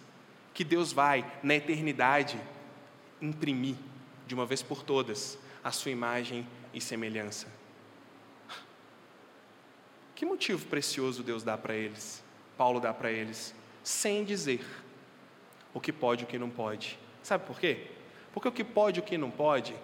que 0.52 0.62
Deus 0.62 0.92
vai, 0.92 1.24
na 1.42 1.54
eternidade, 1.54 2.38
imprimir, 3.22 3.76
de 4.26 4.34
uma 4.34 4.44
vez 4.44 4.60
por 4.60 4.82
todas, 4.82 5.38
a 5.62 5.70
sua 5.70 5.92
imagem 5.92 6.46
e 6.74 6.80
semelhança. 6.80 7.48
Que 10.14 10.26
motivo 10.26 10.66
precioso 10.66 11.22
Deus 11.22 11.42
dá 11.42 11.56
para 11.56 11.74
eles, 11.74 12.22
Paulo 12.58 12.80
dá 12.80 12.92
para 12.92 13.10
eles, 13.10 13.54
sem 13.82 14.26
dizer 14.26 14.62
o 15.72 15.80
que 15.80 15.90
pode 15.90 16.24
e 16.24 16.26
o 16.26 16.28
que 16.28 16.38
não 16.38 16.50
pode. 16.50 17.02
Sabe 17.24 17.46
por 17.46 17.58
quê? 17.58 17.90
Porque 18.34 18.46
o 18.46 18.52
que 18.52 18.62
pode 18.62 19.00
e 19.00 19.02
o 19.02 19.04
que 19.04 19.16
não 19.16 19.30
pode, 19.30 19.74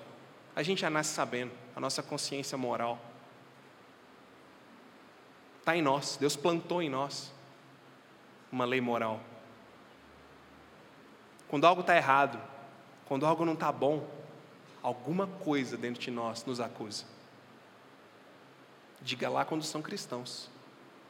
a 0.54 0.62
gente 0.62 0.82
já 0.82 0.90
nasce 0.90 1.14
sabendo, 1.14 1.50
a 1.74 1.80
nossa 1.80 2.02
consciência 2.02 2.56
moral 2.58 2.98
está 5.58 5.74
em 5.74 5.80
nós, 5.80 6.18
Deus 6.20 6.36
plantou 6.36 6.82
em 6.82 6.90
nós 6.90 7.32
uma 8.52 8.66
lei 8.66 8.80
moral. 8.80 9.20
Quando 11.48 11.66
algo 11.66 11.80
está 11.80 11.96
errado, 11.96 12.38
quando 13.06 13.24
algo 13.24 13.44
não 13.44 13.54
está 13.54 13.72
bom, 13.72 14.06
alguma 14.82 15.26
coisa 15.26 15.78
dentro 15.78 16.00
de 16.00 16.10
nós 16.10 16.44
nos 16.44 16.60
acusa. 16.60 17.06
Diga 19.00 19.30
lá 19.30 19.46
quando 19.46 19.64
são 19.64 19.80
cristãos. 19.80 20.50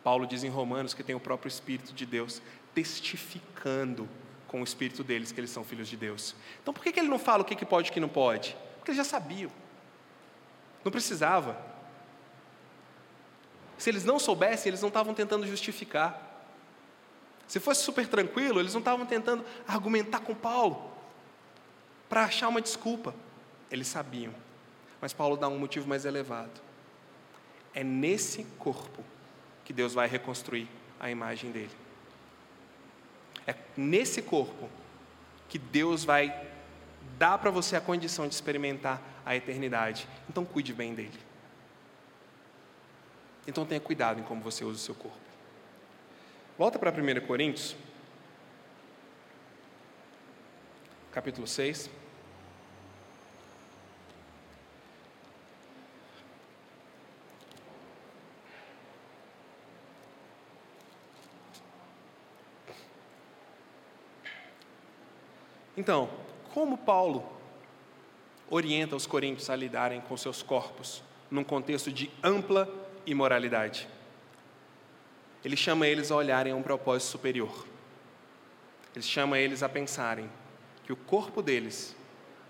Paulo 0.04 0.26
diz 0.26 0.44
em 0.44 0.48
Romanos 0.48 0.94
que 0.94 1.02
tem 1.02 1.14
o 1.14 1.20
próprio 1.20 1.48
Espírito 1.48 1.92
de 1.92 2.06
Deus 2.06 2.40
testificando 2.72 4.08
com 4.50 4.60
o 4.60 4.64
Espírito 4.64 5.04
deles 5.04 5.30
que 5.30 5.38
eles 5.38 5.50
são 5.50 5.62
filhos 5.62 5.86
de 5.86 5.96
Deus. 5.96 6.34
Então 6.60 6.74
por 6.74 6.82
que 6.82 6.98
ele 6.98 7.08
não 7.08 7.20
fala 7.20 7.42
o 7.42 7.44
que 7.44 7.64
pode 7.64 7.86
e 7.86 7.90
o 7.92 7.94
que 7.94 8.00
não 8.00 8.08
pode? 8.08 8.56
Porque 8.78 8.90
eles 8.90 8.96
já 8.96 9.04
sabiam. 9.04 9.48
Não 10.84 10.90
precisava. 10.90 11.56
Se 13.78 13.88
eles 13.88 14.04
não 14.04 14.18
soubessem, 14.18 14.70
eles 14.70 14.80
não 14.80 14.88
estavam 14.88 15.14
tentando 15.14 15.46
justificar. 15.46 16.44
Se 17.46 17.60
fosse 17.60 17.84
super 17.84 18.08
tranquilo, 18.08 18.58
eles 18.58 18.74
não 18.74 18.80
estavam 18.80 19.06
tentando 19.06 19.44
argumentar 19.68 20.18
com 20.18 20.34
Paulo 20.34 20.90
para 22.08 22.24
achar 22.24 22.48
uma 22.48 22.60
desculpa. 22.60 23.14
Eles 23.70 23.86
sabiam. 23.86 24.34
Mas 25.00 25.12
Paulo 25.12 25.36
dá 25.36 25.46
um 25.46 25.60
motivo 25.60 25.86
mais 25.88 26.04
elevado. 26.04 26.60
É 27.72 27.84
nesse 27.84 28.42
corpo 28.58 29.04
que 29.64 29.72
Deus 29.72 29.94
vai 29.94 30.08
reconstruir 30.08 30.68
a 30.98 31.08
imagem 31.08 31.52
dele. 31.52 31.70
É 33.46 33.54
nesse 33.76 34.22
corpo 34.22 34.68
que 35.48 35.58
Deus 35.58 36.04
vai 36.04 36.48
dar 37.18 37.38
para 37.38 37.50
você 37.50 37.76
a 37.76 37.80
condição 37.80 38.26
de 38.26 38.34
experimentar 38.34 39.02
a 39.24 39.36
eternidade. 39.36 40.08
Então 40.28 40.44
cuide 40.44 40.72
bem 40.72 40.94
dele. 40.94 41.18
Então 43.46 43.66
tenha 43.66 43.80
cuidado 43.80 44.20
em 44.20 44.22
como 44.22 44.40
você 44.40 44.64
usa 44.64 44.76
o 44.76 44.78
seu 44.78 44.94
corpo. 44.94 45.18
Volta 46.56 46.78
para 46.78 46.90
1 46.90 47.26
Coríntios, 47.26 47.74
capítulo 51.10 51.46
6. 51.46 51.90
Então, 65.76 66.10
como 66.52 66.76
Paulo 66.76 67.24
orienta 68.48 68.96
os 68.96 69.06
coríntios 69.06 69.48
a 69.48 69.56
lidarem 69.56 70.00
com 70.00 70.16
seus 70.16 70.42
corpos 70.42 71.02
num 71.30 71.44
contexto 71.44 71.92
de 71.92 72.10
ampla 72.22 72.68
imoralidade? 73.06 73.88
Ele 75.44 75.56
chama 75.56 75.86
eles 75.86 76.10
a 76.10 76.16
olharem 76.16 76.52
a 76.52 76.56
um 76.56 76.62
propósito 76.62 77.10
superior. 77.10 77.66
Ele 78.94 79.04
chama 79.04 79.38
eles 79.38 79.62
a 79.62 79.68
pensarem 79.68 80.28
que 80.84 80.92
o 80.92 80.96
corpo 80.96 81.40
deles 81.40 81.96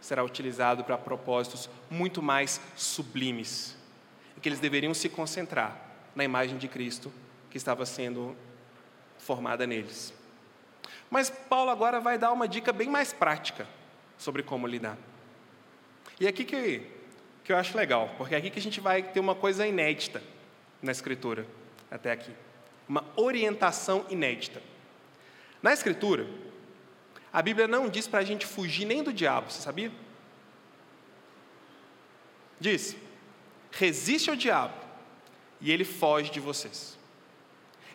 será 0.01 0.25
utilizado 0.25 0.83
para 0.83 0.97
propósitos 0.97 1.69
muito 1.91 2.23
mais 2.23 2.61
sublimes, 2.75 3.77
e 4.37 4.41
que 4.41 4.49
eles 4.49 4.61
deveriam 4.61 4.95
se 4.95 5.09
concentrar 5.09 5.79
na 6.15 6.25
imagem 6.25 6.57
de 6.57 6.67
Cristo 6.67 7.13
que 7.51 7.59
estava 7.59 7.85
sendo 7.85 8.35
formada 9.19 9.67
neles. 9.67 10.15
Mas 11.11 11.31
Paulo 11.31 11.71
agora 11.71 12.01
vai 12.01 12.17
dar 12.17 12.33
uma 12.33 12.47
dica 12.47 12.73
bem 12.73 12.89
mais 12.89 13.13
prática 13.13 13.67
sobre 14.17 14.43
como 14.43 14.67
lidar. 14.67 14.97
E 16.19 16.27
é 16.27 16.29
aqui 16.29 16.45
que, 16.45 16.83
que 17.43 17.53
eu 17.53 17.57
acho 17.57 17.77
legal, 17.77 18.15
porque 18.17 18.35
é 18.35 18.39
aqui 18.39 18.51
que 18.51 18.59
a 18.59 18.63
gente 18.63 18.81
vai 18.81 19.03
ter 19.03 19.21
uma 19.21 19.35
coisa 19.35 19.67
inédita 19.67 20.23
na 20.83 20.93
Escritura, 20.93 21.47
até 21.91 22.13
aqui. 22.13 22.33
Uma 22.89 23.05
orientação 23.17 24.05
inédita. 24.11 24.63
Na 25.63 25.73
Escritura, 25.73 26.27
a 27.33 27.41
Bíblia 27.43 27.67
não 27.67 27.89
diz 27.89 28.07
para 28.07 28.21
a 28.21 28.25
gente 28.25 28.47
fugir 28.47 28.85
nem 28.85 29.03
do 29.03 29.13
diabo, 29.13 29.51
você 29.51 29.61
sabia? 29.63 29.91
Diz: 32.59 32.97
resiste 33.71 34.31
ao 34.31 34.37
diabo 34.37 34.75
e 35.61 35.71
ele 35.71 35.85
foge 35.85 36.31
de 36.31 36.41
vocês. 36.41 36.99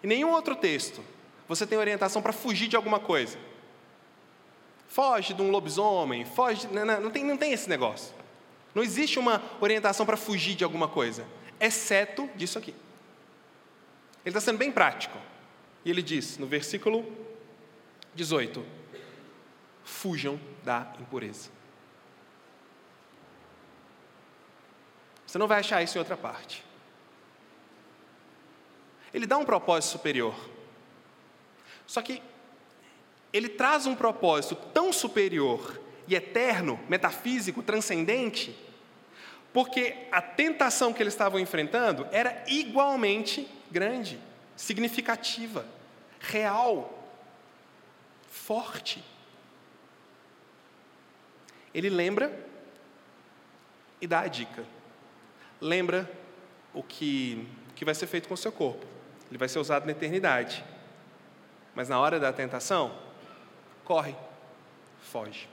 Em 0.03 0.07
nenhum 0.07 0.31
outro 0.31 0.55
texto 0.55 1.03
você 1.47 1.65
tem 1.65 1.77
orientação 1.77 2.21
para 2.21 2.33
fugir 2.33 2.67
de 2.67 2.75
alguma 2.75 2.99
coisa. 2.99 3.37
Foge 4.87 5.33
de 5.33 5.41
um 5.41 5.51
lobisomem, 5.51 6.25
foge. 6.25 6.67
De, 6.67 6.73
não, 6.73 6.85
não, 6.85 7.11
tem, 7.11 7.23
não 7.23 7.37
tem 7.37 7.51
esse 7.51 7.69
negócio. 7.69 8.13
Não 8.73 8.83
existe 8.83 9.19
uma 9.19 9.41
orientação 9.61 10.05
para 10.05 10.17
fugir 10.17 10.55
de 10.55 10.63
alguma 10.63 10.87
coisa, 10.87 11.25
exceto 11.59 12.29
disso 12.35 12.57
aqui. 12.57 12.75
Ele 14.25 14.35
está 14.35 14.41
sendo 14.41 14.57
bem 14.57 14.71
prático. 14.71 15.17
E 15.83 15.89
ele 15.89 16.01
diz 16.01 16.37
no 16.37 16.47
versículo 16.47 17.05
18: 18.15 18.65
Fujam 19.83 20.39
da 20.63 20.91
impureza. 20.99 21.49
Você 25.27 25.37
não 25.37 25.47
vai 25.47 25.59
achar 25.59 25.83
isso 25.83 25.97
em 25.97 25.99
outra 25.99 26.17
parte. 26.17 26.63
Ele 29.13 29.25
dá 29.25 29.37
um 29.37 29.45
propósito 29.45 29.91
superior. 29.91 30.35
Só 31.87 32.01
que 32.01 32.21
ele 33.31 33.49
traz 33.49 33.85
um 33.85 33.95
propósito 33.95 34.55
tão 34.73 34.93
superior 34.93 35.79
e 36.07 36.15
eterno, 36.15 36.79
metafísico, 36.87 37.61
transcendente, 37.61 38.55
porque 39.51 40.07
a 40.11 40.21
tentação 40.21 40.93
que 40.93 41.01
eles 41.01 41.13
estavam 41.13 41.39
enfrentando 41.39 42.07
era 42.11 42.43
igualmente 42.47 43.47
grande, 43.71 44.19
significativa, 44.55 45.65
real, 46.19 47.09
forte. 48.29 49.03
Ele 51.73 51.89
lembra 51.89 52.45
e 53.99 54.07
dá 54.07 54.21
a 54.21 54.27
dica. 54.27 54.65
Lembra 55.59 56.09
o 56.73 56.83
que, 56.83 57.47
que 57.75 57.85
vai 57.85 57.95
ser 57.95 58.07
feito 58.07 58.27
com 58.27 58.33
o 58.33 58.37
seu 58.37 58.51
corpo. 58.51 58.85
Ele 59.29 59.37
vai 59.37 59.47
ser 59.47 59.59
usado 59.59 59.85
na 59.85 59.91
eternidade. 59.91 60.63
Mas 61.75 61.89
na 61.89 61.99
hora 61.99 62.19
da 62.19 62.31
tentação, 62.31 62.97
corre, 63.83 64.15
foge. 65.01 65.49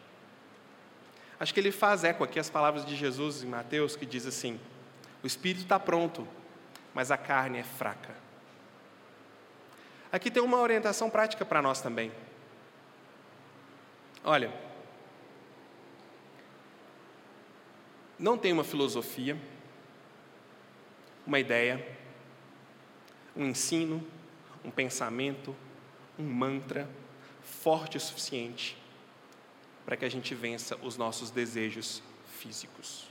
Acho 1.38 1.52
que 1.52 1.58
ele 1.58 1.72
faz 1.72 2.04
eco 2.04 2.22
aqui 2.22 2.38
as 2.38 2.48
palavras 2.48 2.86
de 2.86 2.94
Jesus 2.94 3.42
em 3.42 3.48
Mateus, 3.48 3.96
que 3.96 4.06
diz 4.06 4.24
assim: 4.24 4.60
o 5.22 5.26
espírito 5.26 5.62
está 5.62 5.80
pronto, 5.80 6.26
mas 6.94 7.10
a 7.10 7.16
carne 7.16 7.58
é 7.58 7.64
fraca. 7.64 8.14
Aqui 10.12 10.30
tem 10.30 10.42
uma 10.42 10.58
orientação 10.58 11.10
prática 11.10 11.44
para 11.44 11.60
nós 11.60 11.80
também. 11.80 12.12
Olha, 14.22 14.52
não 18.18 18.38
tem 18.38 18.52
uma 18.52 18.62
filosofia, 18.62 19.36
uma 21.26 21.40
ideia, 21.40 21.84
um 23.34 23.46
ensino, 23.46 24.06
um 24.64 24.70
pensamento, 24.70 25.56
um 26.18 26.24
mantra 26.24 26.88
forte 27.42 27.96
o 27.96 28.00
suficiente 28.00 28.76
para 29.84 29.96
que 29.96 30.04
a 30.04 30.08
gente 30.08 30.34
vença 30.34 30.76
os 30.82 30.96
nossos 30.96 31.30
desejos 31.30 32.02
físicos. 32.38 33.08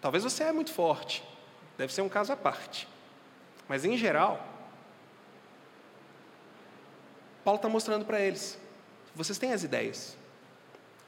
Talvez 0.00 0.22
você 0.22 0.44
é 0.44 0.52
muito 0.52 0.72
forte, 0.72 1.24
deve 1.76 1.92
ser 1.92 2.02
um 2.02 2.08
caso 2.08 2.32
à 2.32 2.36
parte, 2.36 2.88
mas 3.68 3.84
em 3.84 3.96
geral, 3.96 4.46
Paulo 7.44 7.56
está 7.56 7.68
mostrando 7.68 8.04
para 8.04 8.20
eles: 8.20 8.58
vocês 9.14 9.38
têm 9.38 9.52
as 9.52 9.64
ideias, 9.64 10.16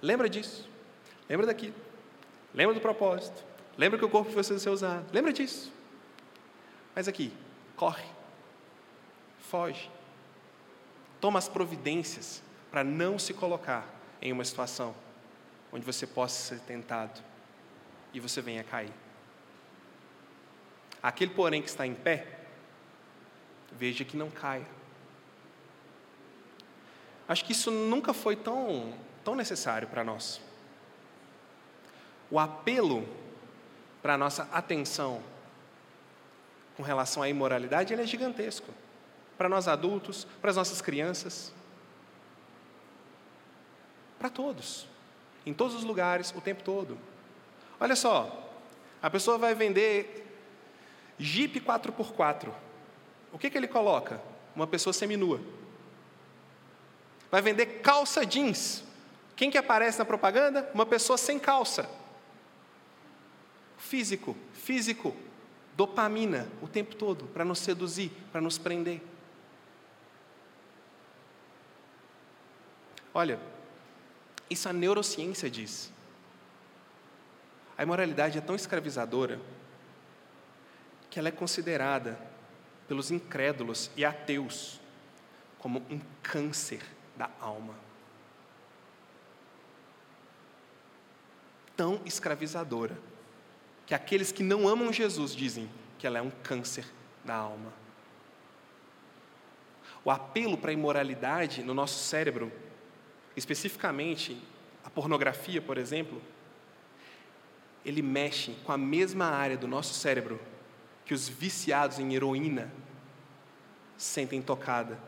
lembra 0.03 0.29
disso, 0.29 0.69
lembra 1.29 1.47
daqui, 1.47 1.73
lembra 2.53 2.75
do 2.75 2.81
propósito, 2.81 3.45
lembra 3.79 3.97
que 3.97 4.05
o 4.05 4.09
corpo 4.09 4.33
precisa 4.33 4.59
ser 4.59 4.71
usado, 4.71 5.07
lembra 5.13 5.33
disso. 5.33 5.73
Mas 6.95 7.09
aqui, 7.09 7.33
corre, 7.77 8.05
foge, 9.39 9.91
toma 11.21 11.39
as 11.39 11.49
providências 11.49 12.43
para 12.71 12.85
não 12.85 13.19
se 13.19 13.33
colocar 13.35 13.87
em 14.21 14.33
uma 14.33 14.45
situação 14.45 14.95
onde 15.73 15.85
você 15.85 16.07
possa 16.07 16.55
ser 16.55 16.61
tentado 16.61 17.21
e 18.13 18.21
você 18.21 18.41
venha 18.41 18.65
cair. 18.65 18.93
Aquele, 21.03 21.33
porém, 21.33 21.63
que 21.63 21.69
está 21.69 21.87
em 21.87 21.95
pé, 21.95 22.27
veja 23.73 24.05
que 24.05 24.17
não 24.17 24.31
caia. 24.31 24.67
Acho 27.27 27.45
que 27.45 27.53
isso 27.53 27.71
nunca 27.71 28.13
foi 28.13 28.37
tão, 28.37 28.93
tão 29.25 29.35
necessário 29.35 29.89
para 29.89 30.03
nós. 30.03 30.41
O 32.31 32.39
apelo 32.39 33.09
para 34.03 34.15
a 34.15 34.19
nossa 34.19 34.49
atenção 34.53 35.23
com 36.81 36.87
relação 36.87 37.23
à 37.23 37.29
imoralidade, 37.29 37.93
ele 37.93 38.01
é 38.01 38.07
gigantesco. 38.07 38.73
Para 39.37 39.51
nós 39.51 39.69
adultos, 39.69 40.27
para 40.41 40.49
as 40.49 40.57
nossas 40.57 40.81
crianças, 40.81 41.53
para 44.19 44.31
todos, 44.31 44.87
em 45.45 45.53
todos 45.53 45.75
os 45.75 45.85
lugares, 45.85 46.33
o 46.35 46.41
tempo 46.41 46.63
todo. 46.63 46.97
Olha 47.79 47.95
só, 47.95 48.51
a 49.03 49.11
pessoa 49.11 49.37
vai 49.37 49.55
vender 49.55 50.27
Jeep 51.19 51.61
4x4. 51.61 52.49
O 53.31 53.39
que, 53.39 53.51
que 53.51 53.59
ele 53.59 53.69
coloca? 53.69 54.19
Uma 54.57 54.67
pessoa 54.67 54.95
seminua. 54.95 55.39
Vai 57.31 57.43
vender 57.43 57.67
calça 57.83 58.25
jeans. 58.25 58.83
Quem 59.37 59.51
que 59.51 59.59
aparece 59.59 59.99
na 59.99 60.07
propaganda? 60.07 60.71
Uma 60.73 60.87
pessoa 60.87 61.19
sem 61.19 61.39
calça. 61.39 61.91
Físico, 63.77 64.35
físico, 64.55 65.15
dopamina 65.81 66.47
o 66.61 66.69
tempo 66.69 66.95
todo 66.95 67.25
para 67.29 67.43
nos 67.43 67.59
seduzir, 67.59 68.13
para 68.31 68.39
nos 68.39 68.59
prender. 68.59 69.01
Olha, 73.15 73.41
isso 74.51 74.69
a 74.69 74.75
neurociência 74.75 75.49
diz. 75.49 75.91
A 77.79 77.83
imoralidade 77.83 78.37
é 78.37 78.43
tão 78.43 78.55
escravizadora 78.55 79.41
que 81.09 81.19
ela 81.19 81.29
é 81.29 81.33
considerada 81.33 82.21
pelos 82.87 83.11
incrédulos 83.11 83.91
e 83.97 84.05
ateus 84.05 84.79
como 85.59 85.79
um 85.89 85.99
câncer 86.23 86.83
da 87.17 87.31
alma. 87.41 87.75
Tão 91.75 92.03
escravizadora 92.05 92.99
que 93.91 93.95
aqueles 93.97 94.31
que 94.31 94.45
não 94.45 94.69
amam 94.69 94.93
Jesus 94.93 95.35
dizem 95.35 95.69
que 95.99 96.07
ela 96.07 96.17
é 96.17 96.23
um 96.23 96.31
câncer 96.31 96.87
da 97.25 97.35
alma. 97.35 97.73
O 100.05 100.13
apelo 100.13 100.57
para 100.57 100.71
a 100.71 100.73
imoralidade 100.73 101.65
no 101.65 101.75
nosso 101.75 101.99
cérebro, 102.05 102.53
especificamente 103.37 104.41
a 104.85 104.91
pornografia, 104.91 105.61
por 105.61 105.77
exemplo, 105.77 106.23
ele 107.85 108.01
mexe 108.01 108.53
com 108.63 108.71
a 108.71 108.79
mesma 108.79 109.25
área 109.25 109.57
do 109.57 109.67
nosso 109.67 109.95
cérebro 109.95 110.41
que 111.05 111.13
os 111.13 111.29
viciados 111.29 111.99
em 111.99 112.15
heroína 112.15 112.73
sentem 113.97 114.41
tocada 114.41 115.01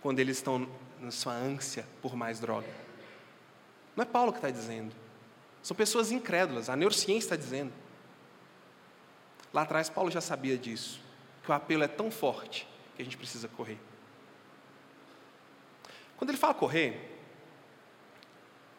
quando 0.00 0.20
eles 0.20 0.38
estão 0.38 0.66
na 0.98 1.10
sua 1.10 1.34
ânsia 1.34 1.84
por 2.00 2.16
mais 2.16 2.40
droga. 2.40 2.72
Não 3.94 4.04
é 4.04 4.06
Paulo 4.06 4.32
que 4.32 4.38
está 4.38 4.48
dizendo. 4.48 5.04
São 5.64 5.74
pessoas 5.74 6.12
incrédulas, 6.12 6.68
a 6.68 6.76
neurociência 6.76 7.24
está 7.24 7.36
dizendo. 7.36 7.72
Lá 9.50 9.62
atrás, 9.62 9.88
Paulo 9.88 10.10
já 10.10 10.20
sabia 10.20 10.58
disso, 10.58 11.00
que 11.42 11.50
o 11.50 11.54
apelo 11.54 11.82
é 11.82 11.88
tão 11.88 12.10
forte 12.10 12.68
que 12.94 13.00
a 13.00 13.04
gente 13.04 13.16
precisa 13.16 13.48
correr. 13.48 13.78
Quando 16.18 16.28
ele 16.28 16.36
fala 16.36 16.52
correr, 16.52 17.18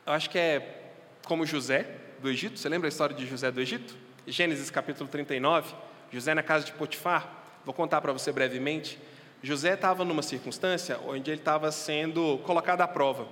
eu 0.06 0.14
acho 0.14 0.30
que 0.30 0.38
é 0.38 0.92
como 1.26 1.44
José 1.44 1.90
do 2.20 2.30
Egito. 2.30 2.60
Você 2.60 2.70
lembra 2.70 2.88
a 2.88 2.90
história 2.90 3.16
de 3.16 3.26
José 3.26 3.50
do 3.50 3.60
Egito? 3.60 3.98
Gênesis 4.28 4.70
capítulo 4.70 5.10
39, 5.10 5.74
José 6.12 6.36
na 6.36 6.44
casa 6.44 6.66
de 6.66 6.74
Potifar. 6.74 7.28
Vou 7.66 7.74
contar 7.74 8.00
para 8.00 8.14
você 8.14 8.32
brevemente. 8.32 9.00
José 9.42 9.74
estava 9.74 10.06
numa 10.06 10.22
circunstância 10.22 11.00
onde 11.00 11.32
ele 11.32 11.42
estava 11.42 11.72
sendo 11.72 12.38
colocado 12.44 12.82
à 12.82 12.88
prova. 12.88 13.28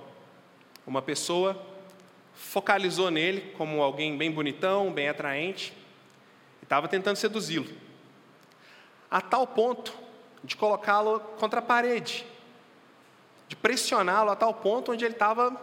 Uma 0.84 1.00
pessoa 1.00 1.73
focalizou 2.34 3.10
nele 3.10 3.52
como 3.56 3.82
alguém 3.82 4.16
bem 4.16 4.30
bonitão, 4.30 4.92
bem 4.92 5.08
atraente, 5.08 5.72
e 6.60 6.64
estava 6.64 6.88
tentando 6.88 7.16
seduzi-lo, 7.16 7.74
a 9.10 9.20
tal 9.20 9.46
ponto 9.46 9.94
de 10.42 10.56
colocá-lo 10.56 11.20
contra 11.38 11.60
a 11.60 11.62
parede, 11.62 12.26
de 13.48 13.56
pressioná-lo 13.56 14.30
a 14.30 14.36
tal 14.36 14.54
ponto 14.54 14.92
onde 14.92 15.04
ele 15.04 15.14
estava 15.14 15.60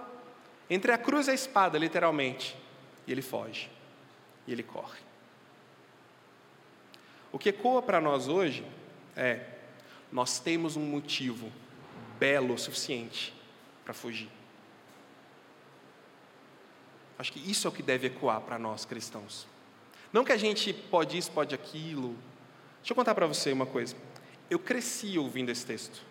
entre 0.70 0.92
a 0.92 0.98
cruz 0.98 1.28
e 1.28 1.32
a 1.32 1.34
espada, 1.34 1.78
literalmente, 1.78 2.56
e 3.06 3.12
ele 3.12 3.22
foge, 3.22 3.70
e 4.48 4.52
ele 4.54 4.64
corre. 4.64 5.00
O 7.32 7.40
que 7.40 7.50
ecoa 7.50 7.82
para 7.82 8.02
nós 8.02 8.28
hoje 8.28 8.66
é: 9.16 9.46
nós 10.12 10.40
temos 10.40 10.76
um 10.76 10.84
motivo 10.84 11.52
belo 12.20 12.54
o 12.54 12.58
suficiente 12.58 13.34
para 13.84 13.94
fugir. 13.94 14.30
Acho 17.22 17.34
que 17.34 17.52
isso 17.52 17.68
é 17.68 17.70
o 17.70 17.72
que 17.72 17.84
deve 17.84 18.08
ecoar 18.08 18.42
para 18.42 18.58
nós 18.58 18.84
cristãos. 18.84 19.46
Não 20.12 20.26
que 20.26 20.32
a 20.32 20.38
gente 20.38 20.74
pode 20.74 21.20
isso, 21.20 21.32
pode 21.32 21.54
aquilo. 21.54 22.16
Deixa 22.80 22.94
eu 22.94 22.96
contar 22.96 23.14
para 23.14 23.28
você 23.28 23.52
uma 23.52 23.68
coisa. 23.68 23.96
Eu 24.50 24.58
cresci 24.58 25.20
ouvindo 25.20 25.52
esse 25.52 25.64
texto 25.64 26.02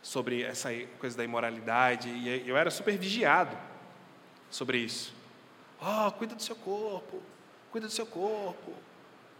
sobre 0.00 0.44
essa 0.44 0.68
coisa 1.00 1.16
da 1.16 1.24
imoralidade 1.24 2.08
e 2.08 2.48
eu 2.48 2.56
era 2.56 2.70
super 2.70 2.96
vigiado 2.96 3.58
sobre 4.48 4.78
isso. 4.78 5.12
Oh, 5.82 6.12
cuida 6.12 6.36
do 6.36 6.42
seu 6.42 6.54
corpo, 6.54 7.20
cuida 7.72 7.88
do 7.88 7.92
seu 7.92 8.06
corpo. 8.06 8.72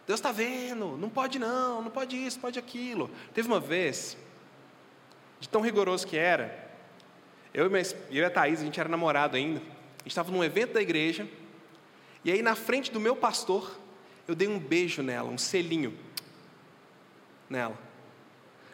Deus 0.05 0.19
está 0.19 0.33
vendo, 0.33 0.97
não 0.97 1.11
pode 1.11 1.39
não, 1.39 1.81
não 1.81 1.93
pode 1.93 2.17
isso, 2.17 2.41
pode 2.41 2.59
aquilo. 2.59 3.09
Teve 3.33 3.47
uma 3.47 3.61
vez, 3.61 4.17
de 5.39 5.49
tão 5.49 5.61
rigoroso 5.61 6.05
que 6.05 6.17
era, 6.17 6.75
eu 7.55 7.71
e, 8.11 8.25
a 8.25 8.31
Thaís, 8.31 8.61
a 8.61 8.65
gente 8.65 8.81
era 8.81 8.89
namorado 8.89 9.37
ainda, 9.37 9.63
estava 10.09 10.31
num 10.31 10.45
evento 10.45 10.75
da 10.75 10.83
igreja, 10.83 11.29
e 12.25 12.31
aí 12.31 12.43
na 12.43 12.55
frente 12.55 12.91
do 12.91 13.01
meu 13.01 13.15
pastor, 13.15 13.79
eu 14.27 14.35
dei 14.35 14.49
um 14.49 14.59
beijo 14.59 15.03
nela, 15.03 15.29
um 15.29 15.39
selinho 15.39 15.97
nela. 17.49 17.79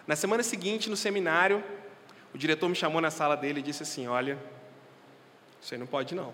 Na 0.06 0.16
semana 0.16 0.42
seguinte, 0.42 0.88
no 0.88 0.96
seminário, 0.96 1.62
o 2.34 2.38
diretor 2.38 2.68
me 2.68 2.74
chamou 2.74 3.00
na 3.00 3.10
sala 3.10 3.36
dele 3.36 3.60
e 3.60 3.62
disse 3.62 3.82
assim: 3.82 4.06
Olha, 4.06 4.38
você 5.60 5.76
não 5.76 5.86
pode 5.86 6.14
não. 6.14 6.32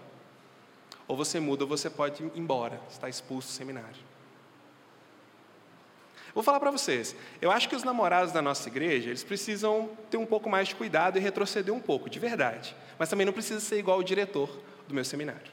Ou 1.08 1.16
você 1.16 1.40
muda 1.40 1.64
ou 1.64 1.68
você 1.68 1.88
pode 1.88 2.22
ir 2.22 2.32
embora, 2.34 2.80
está 2.90 3.08
expulso 3.08 3.48
do 3.48 3.52
seminário. 3.52 4.16
Vou 6.34 6.42
falar 6.42 6.60
para 6.60 6.70
vocês, 6.70 7.16
eu 7.40 7.50
acho 7.50 7.66
que 7.66 7.74
os 7.74 7.82
namorados 7.82 8.30
da 8.30 8.42
nossa 8.42 8.68
igreja, 8.68 9.08
eles 9.08 9.24
precisam 9.24 9.88
ter 10.10 10.18
um 10.18 10.26
pouco 10.26 10.50
mais 10.50 10.68
de 10.68 10.74
cuidado 10.74 11.16
e 11.16 11.20
retroceder 11.20 11.72
um 11.72 11.80
pouco, 11.80 12.10
de 12.10 12.18
verdade. 12.18 12.76
Mas 12.98 13.08
também 13.08 13.24
não 13.24 13.32
precisa 13.32 13.58
ser 13.58 13.78
igual 13.78 13.98
o 13.98 14.04
diretor 14.04 14.50
do 14.86 14.94
meu 14.94 15.04
seminário. 15.04 15.52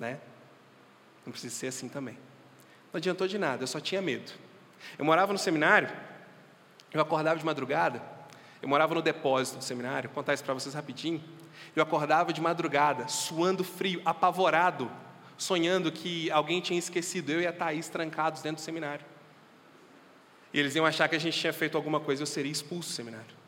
Né? 0.00 0.18
Não 1.24 1.32
precisa 1.32 1.54
ser 1.54 1.66
assim 1.68 1.88
também. 1.88 2.14
Não 2.92 2.98
adiantou 2.98 3.26
de 3.26 3.38
nada, 3.38 3.62
eu 3.62 3.66
só 3.66 3.80
tinha 3.80 4.00
medo. 4.00 4.32
Eu 4.98 5.04
morava 5.04 5.32
no 5.32 5.38
seminário, 5.38 5.90
eu 6.92 7.00
acordava 7.00 7.38
de 7.38 7.44
madrugada, 7.44 8.02
eu 8.62 8.68
morava 8.68 8.94
no 8.94 9.02
depósito 9.02 9.58
do 9.58 9.64
seminário, 9.64 10.08
vou 10.08 10.14
contar 10.14 10.34
isso 10.34 10.44
para 10.44 10.54
vocês 10.54 10.74
rapidinho. 10.74 11.22
Eu 11.74 11.82
acordava 11.82 12.32
de 12.32 12.40
madrugada, 12.40 13.08
suando 13.08 13.64
frio, 13.64 14.00
apavorado, 14.04 14.90
sonhando 15.36 15.90
que 15.90 16.30
alguém 16.30 16.60
tinha 16.60 16.78
esquecido 16.78 17.30
eu 17.30 17.40
e 17.40 17.46
a 17.46 17.52
Thaís 17.52 17.88
trancados 17.88 18.42
dentro 18.42 18.56
do 18.56 18.64
seminário. 18.64 19.04
E 20.52 20.60
eles 20.60 20.74
iam 20.76 20.86
achar 20.86 21.08
que 21.08 21.16
a 21.16 21.18
gente 21.18 21.38
tinha 21.38 21.52
feito 21.52 21.76
alguma 21.76 21.98
coisa 21.98 22.22
eu 22.22 22.26
seria 22.26 22.52
expulso 22.52 22.90
do 22.90 22.94
seminário. 22.94 23.43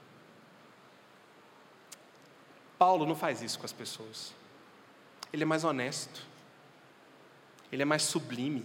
Paulo 2.78 3.06
não 3.06 3.14
faz 3.14 3.42
isso 3.42 3.58
com 3.58 3.64
as 3.64 3.72
pessoas. 3.72 4.34
Ele 5.32 5.42
é 5.42 5.46
mais 5.46 5.64
honesto. 5.64 6.24
Ele 7.72 7.82
é 7.82 7.84
mais 7.84 8.02
sublime. 8.02 8.64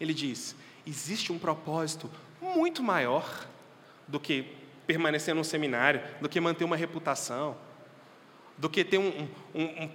Ele 0.00 0.12
diz: 0.12 0.54
existe 0.86 1.32
um 1.32 1.38
propósito 1.38 2.10
muito 2.40 2.82
maior 2.82 3.46
do 4.06 4.18
que 4.18 4.56
permanecer 4.86 5.34
num 5.34 5.44
seminário, 5.44 6.02
do 6.20 6.28
que 6.28 6.40
manter 6.40 6.64
uma 6.64 6.76
reputação, 6.76 7.56
do 8.58 8.68
que 8.68 8.84
ter 8.84 8.98
um, 8.98 9.28
um, 9.54 9.64
um, 9.64 9.90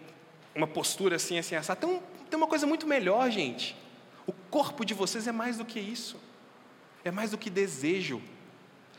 uma 0.56 0.68
postura 0.68 1.18
assim, 1.18 1.38
assim, 1.38 1.56
assim. 1.56 1.76
Tem, 1.76 2.02
tem 2.30 2.38
uma 2.38 2.48
coisa 2.48 2.66
muito 2.66 2.88
melhor, 2.88 3.30
gente. 3.30 3.76
O 4.26 4.34
corpo 4.34 4.86
de 4.86 4.94
vocês 4.94 5.28
é 5.28 5.32
mais 5.32 5.58
do 5.58 5.66
que 5.66 5.80
isso 5.80 6.18
é 7.08 7.12
mais 7.12 7.32
do 7.32 7.38
que 7.38 7.50
desejo, 7.50 8.22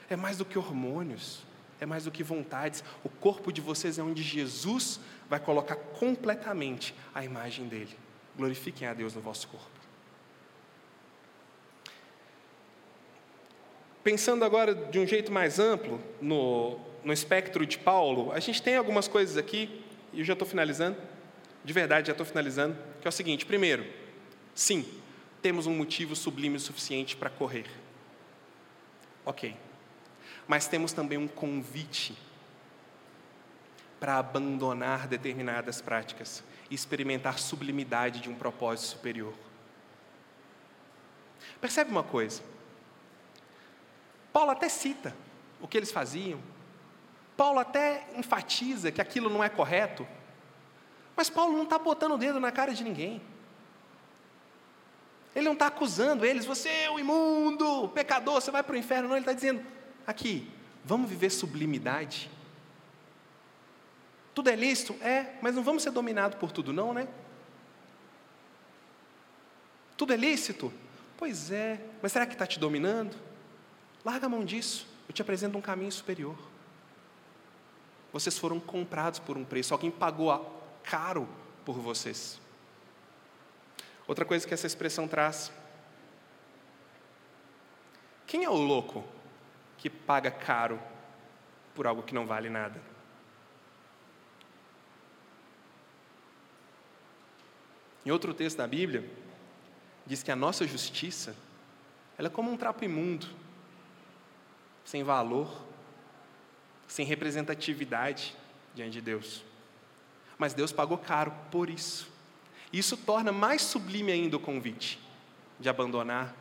é 0.08 0.16
mais 0.16 0.38
do 0.38 0.44
que 0.44 0.58
hormônios, 0.58 1.42
é 1.80 1.86
mais 1.86 2.04
do 2.04 2.10
que 2.10 2.22
vontades. 2.22 2.82
O 3.04 3.08
corpo 3.08 3.52
de 3.52 3.60
vocês 3.60 3.98
é 3.98 4.02
onde 4.02 4.22
Jesus 4.22 5.00
vai 5.28 5.38
colocar 5.38 5.76
completamente 5.76 6.94
a 7.14 7.24
imagem 7.24 7.68
dele. 7.68 7.96
Glorifiquem 8.36 8.86
a 8.86 8.94
Deus 8.94 9.14
no 9.14 9.20
vosso 9.20 9.48
corpo. 9.48 9.78
Pensando 14.02 14.44
agora 14.44 14.74
de 14.74 14.98
um 14.98 15.06
jeito 15.06 15.30
mais 15.30 15.58
amplo 15.58 16.00
no, 16.20 16.78
no 17.04 17.12
espectro 17.12 17.66
de 17.66 17.78
Paulo, 17.78 18.32
a 18.32 18.40
gente 18.40 18.62
tem 18.62 18.76
algumas 18.76 19.06
coisas 19.06 19.36
aqui, 19.36 19.84
e 20.12 20.20
eu 20.20 20.24
já 20.24 20.32
estou 20.32 20.48
finalizando, 20.48 20.96
de 21.64 21.72
verdade 21.72 22.06
já 22.06 22.12
estou 22.12 22.24
finalizando, 22.24 22.76
que 23.00 23.06
é 23.06 23.10
o 23.10 23.12
seguinte: 23.12 23.44
primeiro, 23.44 23.84
sim, 24.54 24.86
temos 25.42 25.66
um 25.66 25.74
motivo 25.74 26.16
sublime 26.16 26.56
o 26.56 26.60
suficiente 26.60 27.16
para 27.16 27.28
correr. 27.28 27.66
Ok. 29.26 29.54
Mas 30.48 30.66
temos 30.66 30.92
também 30.94 31.18
um 31.18 31.28
convite 31.28 32.16
para 34.00 34.16
abandonar 34.16 35.06
determinadas 35.06 35.82
práticas 35.82 36.42
e 36.70 36.74
experimentar 36.74 37.38
sublimidade 37.38 38.20
de 38.20 38.30
um 38.30 38.34
propósito 38.34 38.88
superior. 38.88 39.34
Percebe 41.60 41.90
uma 41.90 42.02
coisa? 42.02 42.42
Paulo 44.32 44.50
até 44.50 44.68
cita 44.68 45.14
o 45.60 45.68
que 45.68 45.76
eles 45.76 45.90
faziam. 45.90 46.40
Paulo 47.36 47.58
até 47.58 48.06
enfatiza 48.16 48.90
que 48.90 49.00
aquilo 49.00 49.28
não 49.28 49.44
é 49.44 49.48
correto. 49.48 50.06
Mas 51.14 51.28
Paulo 51.28 51.56
não 51.56 51.64
está 51.64 51.78
botando 51.78 52.12
o 52.12 52.18
dedo 52.18 52.40
na 52.40 52.50
cara 52.52 52.72
de 52.72 52.84
ninguém. 52.84 53.20
Ele 55.34 55.44
não 55.44 55.52
está 55.52 55.66
acusando 55.66 56.24
eles, 56.24 56.46
você 56.46 56.68
é 56.68 56.90
o 56.90 56.98
imundo, 56.98 57.88
pecador, 57.90 58.40
você 58.40 58.50
vai 58.50 58.62
para 58.62 58.74
o 58.74 58.78
inferno. 58.78 59.08
Não, 59.08 59.16
ele 59.16 59.22
está 59.22 59.32
dizendo, 59.32 59.64
aqui, 60.08 60.50
vamos 60.82 61.10
viver 61.10 61.28
sublimidade. 61.28 62.30
Tudo 64.34 64.48
é 64.48 64.56
lícito? 64.56 64.94
É, 65.02 65.34
mas 65.42 65.54
não 65.54 65.62
vamos 65.62 65.82
ser 65.82 65.90
dominados 65.90 66.38
por 66.38 66.50
tudo, 66.50 66.72
não, 66.72 66.94
né? 66.94 67.06
Tudo 69.98 70.14
é 70.14 70.16
lícito? 70.16 70.72
Pois 71.18 71.50
é, 71.50 71.78
mas 72.00 72.12
será 72.12 72.24
que 72.24 72.32
está 72.32 72.46
te 72.46 72.58
dominando? 72.58 73.14
Larga 74.02 74.26
a 74.26 74.28
mão 74.30 74.44
disso, 74.44 74.86
eu 75.06 75.12
te 75.12 75.20
apresento 75.20 75.58
um 75.58 75.60
caminho 75.60 75.92
superior. 75.92 76.38
Vocês 78.10 78.38
foram 78.38 78.58
comprados 78.58 79.18
por 79.18 79.36
um 79.36 79.44
preço, 79.44 79.74
alguém 79.74 79.90
pagou 79.90 80.58
caro 80.82 81.28
por 81.66 81.76
vocês. 81.78 82.40
Outra 84.06 84.24
coisa 84.24 84.48
que 84.48 84.54
essa 84.54 84.66
expressão 84.66 85.06
traz. 85.06 85.52
Quem 88.26 88.44
é 88.44 88.48
o 88.48 88.54
louco 88.54 89.04
que 89.78 89.88
paga 89.88 90.30
caro 90.30 90.78
por 91.74 91.86
algo 91.86 92.02
que 92.02 92.14
não 92.14 92.26
vale 92.26 92.50
nada? 92.50 92.80
Em 98.04 98.10
outro 98.10 98.34
texto 98.34 98.58
da 98.58 98.66
Bíblia, 98.66 99.08
diz 100.06 100.22
que 100.22 100.32
a 100.32 100.36
nossa 100.36 100.66
justiça, 100.66 101.36
ela 102.18 102.28
é 102.28 102.30
como 102.30 102.50
um 102.50 102.56
trapo 102.56 102.84
imundo, 102.84 103.28
sem 104.84 105.04
valor, 105.04 105.62
sem 106.86 107.04
representatividade 107.06 108.34
diante 108.74 108.92
de 108.92 109.00
Deus. 109.00 109.44
Mas 110.38 110.54
Deus 110.54 110.72
pagou 110.72 110.98
caro 110.98 111.32
por 111.50 111.68
isso. 111.68 112.10
Isso 112.72 112.96
torna 112.96 113.30
mais 113.30 113.62
sublime 113.62 114.10
ainda 114.10 114.36
o 114.36 114.40
convite 114.40 114.98
de 115.60 115.68
abandonar 115.68 116.34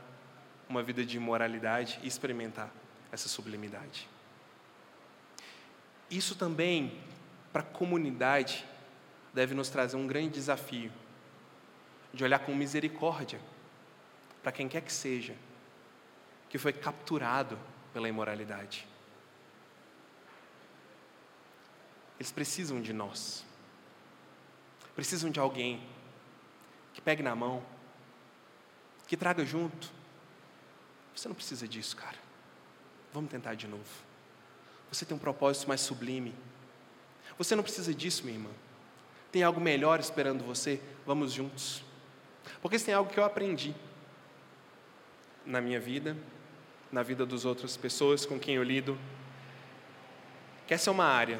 uma 0.69 0.81
vida 0.81 1.05
de 1.05 1.17
imoralidade 1.17 1.99
e 2.01 2.07
experimentar 2.07 2.71
essa 3.11 3.29
sublimidade. 3.29 4.07
Isso 6.09 6.35
também, 6.35 7.01
para 7.51 7.61
a 7.61 7.65
comunidade, 7.65 8.65
deve 9.33 9.53
nos 9.53 9.69
trazer 9.69 9.97
um 9.97 10.07
grande 10.07 10.29
desafio 10.29 10.91
de 12.13 12.23
olhar 12.23 12.39
com 12.39 12.55
misericórdia 12.55 13.39
para 14.41 14.51
quem 14.51 14.67
quer 14.67 14.81
que 14.81 14.91
seja 14.91 15.35
que 16.49 16.57
foi 16.57 16.71
capturado 16.71 17.59
pela 17.93 18.07
imoralidade. 18.07 18.87
Eles 22.17 22.31
precisam 22.31 22.81
de 22.81 22.93
nós. 22.93 23.45
Precisam 24.95 25.29
de 25.29 25.39
alguém 25.39 25.85
que 26.93 27.01
pegue 27.01 27.21
na 27.21 27.35
mão, 27.35 27.63
que 29.05 29.15
traga 29.15 29.45
junto. 29.45 29.91
Você 31.15 31.27
não 31.27 31.35
precisa 31.35 31.67
disso, 31.67 31.95
cara. 31.95 32.26
Vamos 33.13 33.31
tentar 33.31 33.55
de 33.55 33.67
novo. 33.67 33.83
Você 34.91 35.05
tem 35.05 35.15
um 35.15 35.19
propósito 35.19 35.67
mais 35.67 35.81
sublime. 35.81 36.33
Você 37.37 37.55
não 37.55 37.63
precisa 37.63 37.93
disso, 37.93 38.23
minha 38.23 38.37
irmã. 38.37 38.49
Tem 39.31 39.43
algo 39.43 39.59
melhor 39.59 39.99
esperando 39.99 40.43
você. 40.43 40.81
Vamos 41.05 41.33
juntos. 41.33 41.83
Porque 42.61 42.79
se 42.79 42.85
tem 42.85 42.93
algo 42.93 43.11
que 43.11 43.19
eu 43.19 43.23
aprendi 43.23 43.75
na 45.45 45.61
minha 45.61 45.79
vida, 45.79 46.15
na 46.91 47.03
vida 47.03 47.25
das 47.25 47.45
outras 47.45 47.77
pessoas 47.77 48.25
com 48.25 48.39
quem 48.39 48.55
eu 48.55 48.63
lido, 48.63 48.97
que 50.65 50.73
essa 50.73 50.89
é 50.89 50.91
uma 50.91 51.05
área. 51.05 51.39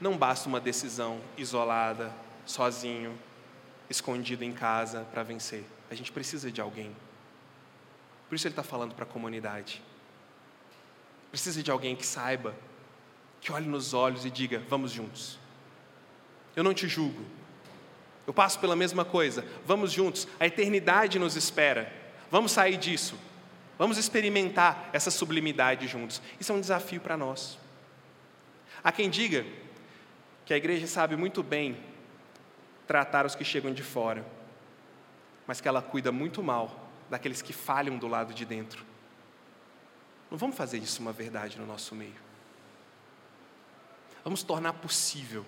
Não 0.00 0.16
basta 0.16 0.48
uma 0.48 0.60
decisão 0.60 1.20
isolada, 1.36 2.12
sozinho, 2.44 3.18
escondido 3.88 4.44
em 4.44 4.52
casa 4.52 5.06
para 5.12 5.22
vencer. 5.22 5.64
A 5.90 5.94
gente 5.94 6.10
precisa 6.12 6.50
de 6.50 6.60
alguém. 6.60 6.94
Por 8.28 8.34
isso 8.34 8.46
ele 8.46 8.52
está 8.52 8.62
falando 8.62 8.94
para 8.94 9.04
a 9.04 9.08
comunidade. 9.08 9.82
Precisa 11.34 11.64
de 11.64 11.70
alguém 11.72 11.96
que 11.96 12.06
saiba, 12.06 12.54
que 13.40 13.50
olhe 13.50 13.66
nos 13.66 13.92
olhos 13.92 14.24
e 14.24 14.30
diga: 14.30 14.62
vamos 14.68 14.92
juntos. 14.92 15.36
Eu 16.54 16.62
não 16.62 16.72
te 16.72 16.86
julgo. 16.86 17.24
Eu 18.24 18.32
passo 18.32 18.60
pela 18.60 18.76
mesma 18.76 19.04
coisa. 19.04 19.44
Vamos 19.66 19.90
juntos. 19.90 20.28
A 20.38 20.46
eternidade 20.46 21.18
nos 21.18 21.34
espera. 21.34 21.92
Vamos 22.30 22.52
sair 22.52 22.76
disso. 22.76 23.18
Vamos 23.76 23.98
experimentar 23.98 24.88
essa 24.92 25.10
sublimidade 25.10 25.88
juntos. 25.88 26.22
Isso 26.38 26.52
é 26.52 26.54
um 26.54 26.60
desafio 26.60 27.00
para 27.00 27.16
nós. 27.16 27.58
Há 28.84 28.92
quem 28.92 29.10
diga 29.10 29.44
que 30.46 30.54
a 30.54 30.56
igreja 30.56 30.86
sabe 30.86 31.16
muito 31.16 31.42
bem 31.42 31.76
tratar 32.86 33.26
os 33.26 33.34
que 33.34 33.44
chegam 33.44 33.74
de 33.74 33.82
fora, 33.82 34.24
mas 35.48 35.60
que 35.60 35.66
ela 35.66 35.82
cuida 35.82 36.12
muito 36.12 36.44
mal 36.44 36.92
daqueles 37.10 37.42
que 37.42 37.52
falham 37.52 37.98
do 37.98 38.06
lado 38.06 38.32
de 38.32 38.44
dentro. 38.44 38.93
Não 40.34 40.38
vamos 40.38 40.56
fazer 40.56 40.78
isso 40.78 41.00
uma 41.00 41.12
verdade 41.12 41.60
no 41.60 41.64
nosso 41.64 41.94
meio. 41.94 42.16
Vamos 44.24 44.42
tornar 44.42 44.72
possível 44.72 45.46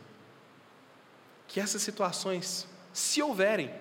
que 1.48 1.58
essas 1.58 1.82
situações, 1.82 2.68
se 2.92 3.20
houverem, 3.20 3.74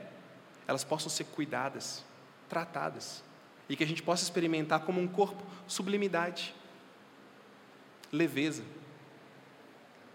elas 0.68 0.84
possam 0.84 1.08
ser 1.08 1.26
cuidadas, 1.26 2.04
tratadas, 2.50 3.24
e 3.70 3.76
que 3.76 3.84
a 3.84 3.88
gente 3.88 4.02
possa 4.02 4.24
experimentar 4.24 4.80
como 4.80 5.00
um 5.00 5.08
corpo 5.08 5.44
sublimidade, 5.68 6.56
leveza, 8.12 8.64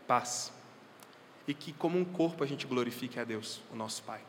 paz 0.09 0.53
e 1.47 1.55
que, 1.55 1.73
como 1.73 2.01
um 2.01 2.05
corpo, 2.05 2.43
a 2.43 2.47
gente 2.49 2.67
glorifique 2.67 3.21
a 3.21 3.23
Deus, 3.23 3.61
o 3.73 3.77
nosso 3.77 4.03
Pai. 4.03 4.23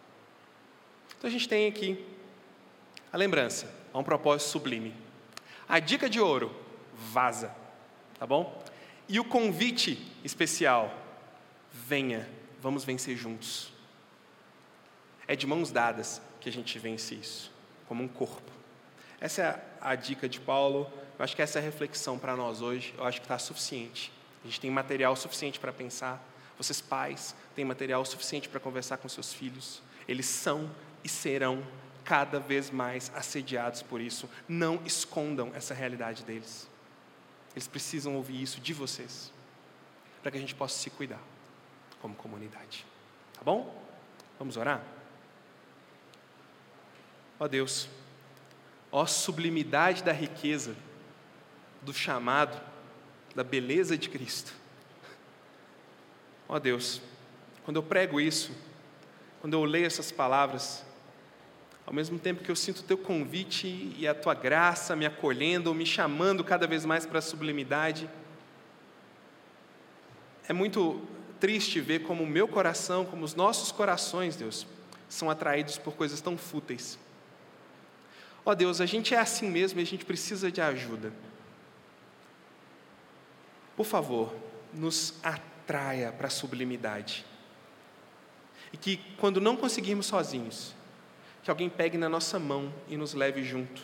Então 1.17 1.27
a 1.27 1.31
gente 1.33 1.49
tem 1.49 1.67
aqui 1.67 2.05
a 3.11 3.17
lembrança, 3.17 3.67
a 3.91 3.97
um 3.97 4.03
propósito 4.03 4.49
sublime. 4.49 5.09
A 5.71 5.79
dica 5.79 6.09
de 6.09 6.19
ouro, 6.19 6.53
vaza, 6.93 7.55
tá 8.19 8.27
bom? 8.27 8.61
E 9.07 9.21
o 9.21 9.23
convite 9.23 10.05
especial, 10.21 10.93
venha, 11.71 12.27
vamos 12.61 12.83
vencer 12.83 13.15
juntos. 13.15 13.71
É 15.25 15.33
de 15.33 15.47
mãos 15.47 15.71
dadas 15.71 16.21
que 16.41 16.49
a 16.49 16.51
gente 16.51 16.77
vence 16.77 17.15
isso, 17.15 17.53
como 17.87 18.03
um 18.03 18.07
corpo. 18.09 18.51
Essa 19.21 19.41
é 19.43 19.63
a 19.79 19.95
dica 19.95 20.27
de 20.27 20.41
Paulo. 20.41 20.91
Eu 21.17 21.23
acho 21.23 21.37
que 21.37 21.41
essa 21.41 21.59
é 21.59 21.61
a 21.61 21.63
reflexão 21.63 22.19
para 22.19 22.35
nós 22.35 22.61
hoje. 22.61 22.93
Eu 22.97 23.05
acho 23.05 23.21
que 23.21 23.25
está 23.25 23.39
suficiente. 23.39 24.11
A 24.43 24.47
gente 24.47 24.59
tem 24.59 24.69
material 24.69 25.15
suficiente 25.15 25.57
para 25.57 25.71
pensar. 25.71 26.21
Vocês, 26.57 26.81
pais, 26.81 27.33
têm 27.55 27.63
material 27.63 28.03
suficiente 28.03 28.49
para 28.49 28.59
conversar 28.59 28.97
com 28.97 29.07
seus 29.07 29.33
filhos. 29.33 29.81
Eles 30.05 30.25
são 30.25 30.69
e 31.01 31.07
serão 31.07 31.65
cada 32.03 32.39
vez 32.39 32.69
mais 32.69 33.11
assediados 33.15 33.81
por 33.81 34.01
isso. 34.01 34.29
Não 34.47 34.81
escondam 34.85 35.51
essa 35.53 35.73
realidade 35.73 36.23
deles. 36.23 36.69
Eles 37.53 37.67
precisam 37.67 38.15
ouvir 38.15 38.41
isso 38.41 38.59
de 38.59 38.73
vocês, 38.73 39.31
para 40.21 40.31
que 40.31 40.37
a 40.37 40.39
gente 40.39 40.55
possa 40.55 40.77
se 40.77 40.89
cuidar 40.89 41.19
como 42.01 42.15
comunidade. 42.15 42.85
Tá 43.33 43.41
bom? 43.43 43.83
Vamos 44.39 44.57
orar? 44.57 44.81
Ó 47.39 47.47
Deus, 47.47 47.89
ó 48.91 49.05
sublimidade 49.05 50.03
da 50.03 50.11
riqueza, 50.11 50.75
do 51.81 51.93
chamado, 51.93 52.61
da 53.35 53.43
beleza 53.43 53.97
de 53.97 54.09
Cristo. 54.09 54.53
Ó 56.47 56.59
Deus, 56.59 57.01
quando 57.63 57.77
eu 57.77 57.83
prego 57.83 58.19
isso, 58.19 58.55
quando 59.39 59.53
eu 59.53 59.63
leio 59.63 59.85
essas 59.85 60.11
palavras, 60.11 60.85
ao 61.85 61.93
mesmo 61.93 62.19
tempo 62.19 62.43
que 62.43 62.51
eu 62.51 62.55
sinto 62.55 62.79
o 62.79 62.83
teu 62.83 62.97
convite 62.97 63.93
e 63.97 64.07
a 64.07 64.13
tua 64.13 64.33
graça 64.33 64.95
me 64.95 65.05
acolhendo, 65.05 65.73
me 65.73 65.85
chamando 65.85 66.43
cada 66.43 66.67
vez 66.67 66.85
mais 66.85 67.05
para 67.05 67.19
a 67.19 67.21
sublimidade, 67.21 68.09
é 70.47 70.53
muito 70.53 71.01
triste 71.39 71.79
ver 71.79 71.99
como 71.99 72.23
o 72.23 72.27
meu 72.27 72.47
coração, 72.47 73.05
como 73.05 73.23
os 73.23 73.35
nossos 73.35 73.71
corações, 73.71 74.35
Deus, 74.35 74.67
são 75.09 75.29
atraídos 75.29 75.77
por 75.77 75.95
coisas 75.95 76.21
tão 76.21 76.37
fúteis. 76.37 76.97
Ó 78.45 78.51
oh 78.51 78.55
Deus, 78.55 78.81
a 78.81 78.85
gente 78.85 79.13
é 79.13 79.19
assim 79.19 79.49
mesmo 79.49 79.79
e 79.79 79.83
a 79.83 79.85
gente 79.85 80.05
precisa 80.05 80.51
de 80.51 80.61
ajuda. 80.61 81.13
Por 83.75 83.85
favor, 83.85 84.33
nos 84.73 85.13
atende 85.23 85.51
traia 85.71 86.11
para 86.11 86.27
a 86.27 86.29
sublimidade. 86.29 87.25
E 88.73 88.77
que 88.77 88.97
quando 89.17 89.39
não 89.39 89.55
conseguirmos 89.55 90.05
sozinhos, 90.05 90.73
que 91.43 91.49
alguém 91.49 91.69
pegue 91.69 91.97
na 91.97 92.07
nossa 92.07 92.37
mão 92.39 92.73
e 92.87 92.95
nos 92.97 93.13
leve 93.13 93.43
junto 93.43 93.81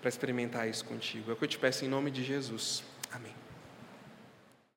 para 0.00 0.08
experimentar 0.08 0.68
isso 0.68 0.84
contigo. 0.84 1.30
É 1.30 1.34
o 1.34 1.36
que 1.36 1.44
eu 1.44 1.48
te 1.48 1.58
peço 1.58 1.84
em 1.84 1.88
nome 1.88 2.10
de 2.10 2.22
Jesus. 2.22 2.84
Amém. 3.10 3.34